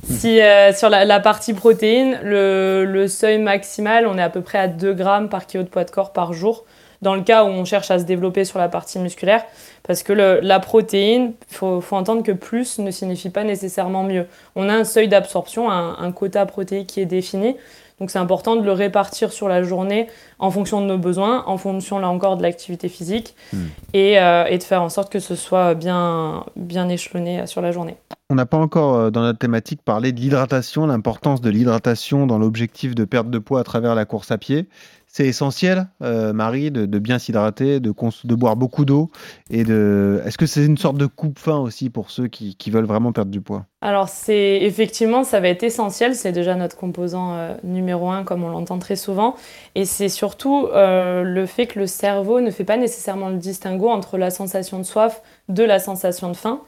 [0.05, 4.41] si, euh, sur la, la partie protéines, le, le seuil maximal, on est à peu
[4.41, 6.65] près à 2 grammes par kilo de poids de corps par jour.
[7.01, 9.45] Dans le cas où on cherche à se développer sur la partie musculaire,
[9.87, 14.03] parce que le- la protéine, il faut, faut entendre que plus ne signifie pas nécessairement
[14.03, 14.27] mieux.
[14.57, 17.57] On a un seuil d'absorption, un, un quota protéique qui est défini.
[18.01, 20.07] Donc c'est important de le répartir sur la journée
[20.39, 23.35] en fonction de nos besoins, en fonction là encore de l'activité physique,
[23.93, 27.61] et, euh, et de faire en sorte que ce soit bien, bien échelonné euh, sur
[27.61, 27.97] la journée.
[28.31, 32.39] On n'a pas encore, euh, dans notre thématique, parlé de l'hydratation, l'importance de l'hydratation dans
[32.39, 34.67] l'objectif de perte de poids à travers la course à pied.
[35.19, 37.93] C'est essentiel, euh, Marie, de, bien s'hydrater, de,
[38.37, 39.11] boire beaucoup d'eau.
[39.51, 40.23] Et de...
[40.25, 43.41] Est-ce que c'est une sorte de coupe-fin aussi pour ceux qui, veulent vraiment perdre du
[43.41, 43.65] poids?
[43.81, 48.45] Alors c'est effectivement ça va être essentiel, c'est déjà notre composant euh, numéro un comme
[48.45, 49.35] on l'entend très souvent,
[49.75, 53.89] et c'est surtout euh, le fait que le cerveau ne fait pas nécessairement le distinguo
[53.89, 56.61] entre la sensation de soif de la sensation de faim.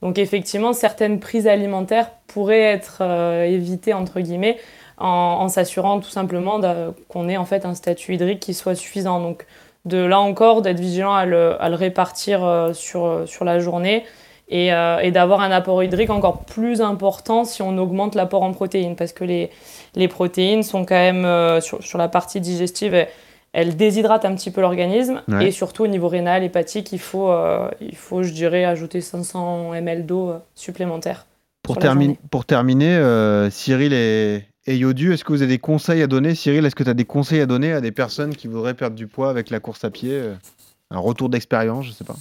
[0.00, 4.56] Donc effectivement certaines prises alimentaires pourraient être évitées entre guillemets
[5.00, 5.06] en,
[5.40, 6.60] en s'assurant tout simplement
[7.08, 9.20] qu'on ait en fait un statut hydrique qui soit suffisant.
[9.20, 9.46] Donc
[9.84, 14.04] de là encore d'être vigilant à le, à le répartir euh, sur, sur la journée
[14.48, 18.52] et, euh, et d'avoir un apport hydrique encore plus important si on augmente l'apport en
[18.52, 19.50] protéines parce que les,
[19.94, 23.08] les protéines sont quand même euh, sur, sur la partie digestive elles,
[23.52, 25.48] elles déshydratent un petit peu l'organisme Ouais.
[25.48, 29.74] et surtout au niveau rénal hépatique il faut, euh, il faut je dirais ajouter 500
[29.74, 31.24] ml d'eau euh, supplémentaire
[31.62, 36.02] Pour, termi- pour terminer, euh, Cyril et, et Yodu, est-ce que vous avez des conseils
[36.02, 36.34] à donner?
[36.34, 38.94] Cyril, est-ce que tu as des conseils à donner à des personnes qui voudraient perdre
[38.94, 40.34] du poids avec la course à pied euh,
[40.90, 42.16] Un retour d'expérience, je sais pas?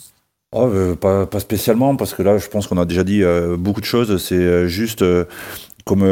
[0.53, 3.81] Oh, euh, pas, spécialement, parce que là, je pense qu'on a déjà dit euh, beaucoup
[3.81, 4.23] de choses.
[4.23, 5.03] C'est juste,
[5.83, 6.05] comme,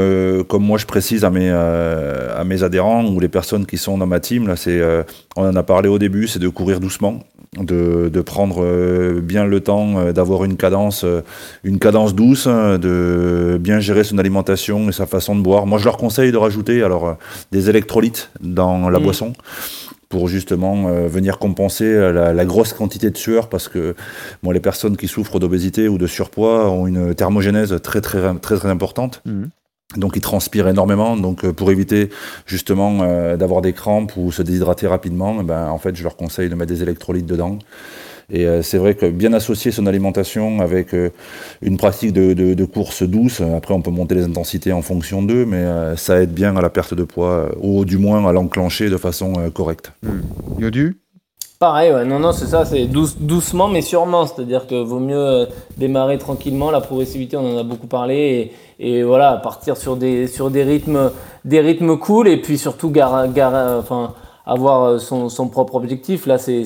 [0.59, 4.53] moi je précise à mes, adhérents ou les personnes qui sont dans ma team,
[5.37, 7.21] on en a parlé au début, c'est de courir doucement.
[7.59, 11.21] De, de prendre euh, bien le temps euh, d'avoir une cadence, euh,
[11.63, 15.65] une cadence douce, hein, de bien gérer son alimentation et sa façon de boire.
[15.65, 17.17] Moi, je leur conseille de rajouter alors
[17.51, 19.03] des électrolytes dans la Mm.
[19.03, 19.33] boisson
[20.09, 23.95] pour justement euh, venir compenser la, la grosse quantité de sueur parce que
[24.43, 28.57] moi les personnes qui souffrent d'obésité ou de surpoids ont une thermogénèse très très très
[28.57, 29.21] très importante.
[29.25, 29.49] Mhm.
[29.97, 31.15] Donc ils transpirent énormément.
[31.15, 32.09] Donc euh, pour éviter
[32.45, 36.15] justement euh, d'avoir des crampes ou se déshydrater rapidement, eh ben, en fait je leur
[36.15, 37.59] conseille de mettre des électrolytes dedans.
[38.31, 41.11] Et euh, c'est vrai que bien associer son alimentation avec euh,
[41.61, 45.21] une pratique de, de, de course douce, après on peut monter les intensités en fonction
[45.21, 48.33] d'eux, mais euh, ça aide bien à la perte de poids, ou du moins à
[48.33, 49.91] l'enclencher de façon correcte.
[50.57, 50.97] Yodu?
[51.57, 54.25] Pareil, ouais, non, non, c'est ça, c'est douce- doucement mais sûrement.
[54.27, 55.45] C'est-à-dire que vaut mieux euh,
[55.77, 56.69] démarrer tranquillement.
[56.69, 58.51] La progressivité, on en a beaucoup parlé.
[58.79, 61.11] Et, et voilà, partir sur des, sur des rythmes,
[61.45, 64.13] des rythmes cool et puis surtout gar, gar- enfin,
[64.45, 66.25] avoir euh, son, son propre objectif.
[66.27, 66.65] Là, c'est,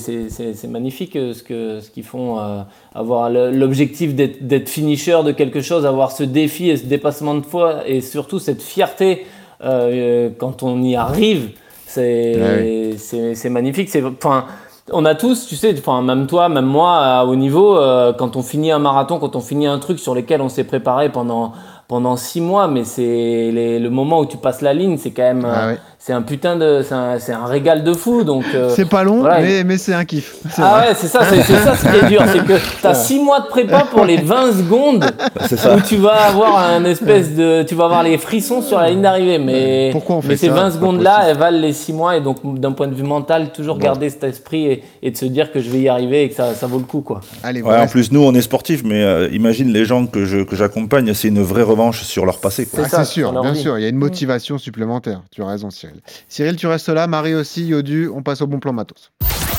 [0.68, 2.40] magnifique euh, ce, que, ce qu'ils font.
[2.40, 2.62] euh,
[2.96, 7.88] avoir l'objectif d'être, finisher de quelque chose, avoir ce défi et ce dépassement de foi
[7.88, 9.28] et surtout cette fierté
[9.64, 11.52] euh, quand on y arrive.
[11.86, 12.92] C'est, Ouais.
[12.98, 13.90] c'est, c'est magnifique.
[13.90, 14.46] C'est, enfin,
[14.92, 18.36] on a tous, tu sais, enfin, même toi, même moi, à haut niveau, euh, quand
[18.36, 21.54] on finit un marathon, quand on finit un truc sur lequel on s'est préparé pendant,
[21.90, 25.44] pendant six mois, mais c'est le moment où tu passes la ligne, c'est quand même,
[25.44, 25.78] Ah euh, ouais.
[25.98, 28.24] c'est un putain de, c'est un, régal de fou.
[28.24, 29.42] Donc, euh, C'est pas long, voilà.
[29.42, 30.36] mais, mais c'est un kiff.
[30.60, 30.88] Ah vrai.
[30.90, 33.48] ouais, c'est ça, c'est ça ce qui est dur, c'est que t'as 6 mois de
[33.48, 35.04] prépa pour les 20 secondes
[35.48, 35.76] ça.
[35.76, 39.02] où tu vas avoir un espèce de, tu vas avoir les frissons sur la ligne
[39.02, 41.58] d'arrivée, mais, Pourquoi on fait mais ces ça 20 C'est pas secondes là, elles valent
[41.60, 43.84] les 6 mois et donc d'un point de vue mental, toujours Bon.
[43.84, 46.36] garder cet esprit et, et de se dire que je vais y arriver et que
[46.36, 47.22] ça, ça vaut le coup quoi.
[47.44, 50.44] Allez, Ouais, en plus, nous, on est sportifs, mais euh, imagine les gens que je-
[50.44, 52.68] que j'accompagne, c'est une vraie revanche sur leur passé.
[52.78, 53.62] Ah, ça, c'est sûr, bien vie.
[53.62, 55.24] sûr, il y a une motivation supplémentaire.
[55.32, 56.02] Tu as raison, Cyril.
[56.28, 59.12] Cyril, tu restes là, Marie aussi, Yodu, on passe au bon plan matos.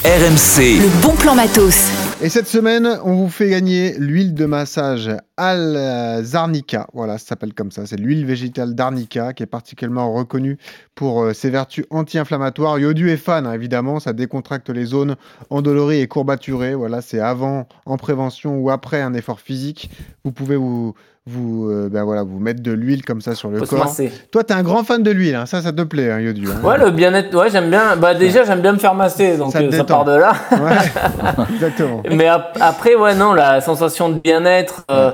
[0.04, 1.90] RMC, Le bon plan matos.
[2.22, 6.86] Et cette semaine, on vous fait gagner l'huile de massage Al Zarnica.
[6.94, 7.84] Voilà, ça s'appelle comme ça.
[7.84, 10.56] C'est l'huile végétale d'Arnica qui est particulièrement reconnue
[10.94, 12.78] pour euh, ses vertus anti-inflammatoires.
[12.78, 14.00] Yodu est fan, hein, évidemment.
[14.00, 15.16] Ça décontracte les zones
[15.50, 16.74] endolories et courbaturées.
[16.74, 19.90] Voilà, c'est avant, en prévention ou après un effort physique.
[20.24, 20.94] Vous pouvez vous,
[21.30, 23.78] vous, euh, ben voilà, vous mettre de l'huile comme ça sur le corps.
[23.78, 24.10] masser.
[24.30, 25.34] Toi, t'es un grand fan de l'huile.
[25.36, 25.46] hein.
[25.46, 26.46] Ça, ça te plaît, hein, Yodu.
[26.48, 26.66] hein.
[26.66, 27.96] Ouais, le bien-être, ouais, j'aime bien.
[27.96, 30.32] Bah déjà, j'aime bien me faire masser, donc Ça euh, ça part de là.
[30.52, 32.02] Ouais, exactement.
[32.10, 35.12] Mais ap- après, ouais, non, la sensation de bien-être euh,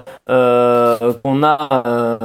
[1.23, 2.17] qu'on a,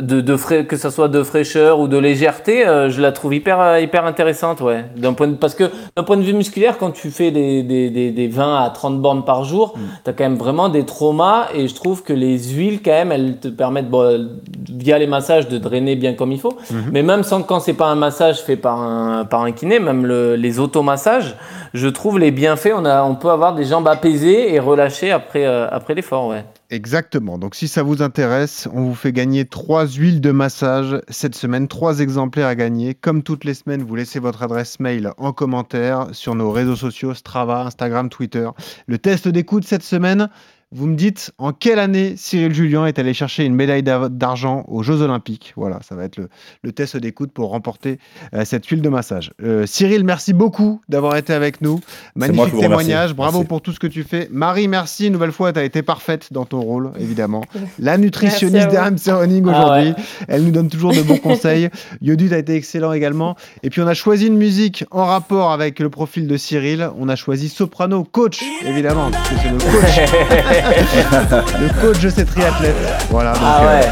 [0.00, 3.78] de, de frais, que ça soit de fraîcheur ou de légèreté, je la trouve hyper,
[3.78, 4.84] hyper intéressante, ouais.
[4.96, 5.64] D'un point de, parce que
[5.96, 9.00] d'un point de vue musculaire, quand tu fais des, des, des, des 20 à 30
[9.00, 9.80] bornes par jour, Mm.
[10.04, 13.38] t'as quand même vraiment des traumas et je trouve que les huiles, quand même, elles
[13.38, 14.28] te permettent, bon,
[14.70, 16.56] via les massages, de drainer bien comme il faut.
[16.70, 16.90] Mhm.
[16.92, 20.06] Mais même sans, quand c'est pas un massage fait par un, par un kiné, même
[20.06, 21.36] le- les automassages,
[21.74, 25.46] je trouve les bienfaits, on, a, on peut avoir des jambes apaisées et relâchées après,
[25.46, 26.44] euh, après l'effort, ouais.
[26.72, 27.36] Exactement.
[27.36, 31.66] Donc, si ça vous intéresse, on vous fait gagner trois huiles de massage cette semaine,
[31.66, 32.94] trois exemplaires à gagner.
[32.94, 37.12] Comme toutes les semaines, vous laissez votre adresse mail en commentaire sur nos réseaux sociaux
[37.14, 38.48] Strava, Instagram, Twitter.
[38.86, 40.28] Le test d'écoute cette semaine.
[40.72, 44.84] Vous me dites en quelle année Cyril Julien est allé chercher une médaille d'argent aux
[44.84, 45.52] Jeux Olympiques?
[45.56, 46.28] Voilà, ça va être le,
[46.62, 47.98] le test d'écoute pour remporter
[48.34, 49.32] euh, cette huile de massage.
[49.42, 51.80] Euh, Cyril, merci beaucoup d'avoir été avec nous.
[52.14, 53.14] Magnifique témoignage.
[53.14, 53.48] Bravo Merci.
[53.48, 54.28] pour tout ce que tu fais.
[54.30, 55.08] Marie, merci.
[55.08, 57.42] Une nouvelle fois, tu as été parfaite dans ton rôle, évidemment.
[57.80, 59.88] La nutritionniste d'RMC Running Ah aujourd'hui.
[59.90, 60.04] ouais.
[60.28, 61.68] Elle nous donne toujours de bons conseils.
[62.00, 63.34] Yodu, a été excellent également.
[63.64, 66.88] Et puis, on a choisi une musique en rapport avec le profil de Cyril.
[66.96, 70.59] On a choisi Soprano, coach, évidemment, parce que c'est le coach.
[70.62, 72.74] le coach de ces triathlètes.
[73.10, 73.32] Voilà.
[73.32, 73.86] donc, Ah euh, ouais.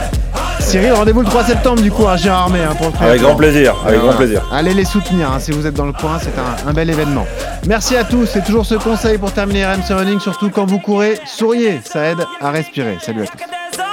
[0.61, 3.75] Cyril, rendez-vous le 3 septembre du coup à Gérardmer hein, pour le Avec grand plaisir,
[3.87, 4.09] avec Voilà.
[4.11, 4.43] grand plaisir.
[4.53, 7.25] Allez les soutenir hein, si vous êtes dans le coin, c'est un, un bel événement.
[7.66, 11.19] Merci à tous, c'est toujours ce conseil pour terminer RMC Running, surtout quand vous courez,
[11.27, 12.99] souriez, ça aide à respirer.
[13.01, 13.88] Salut à tous.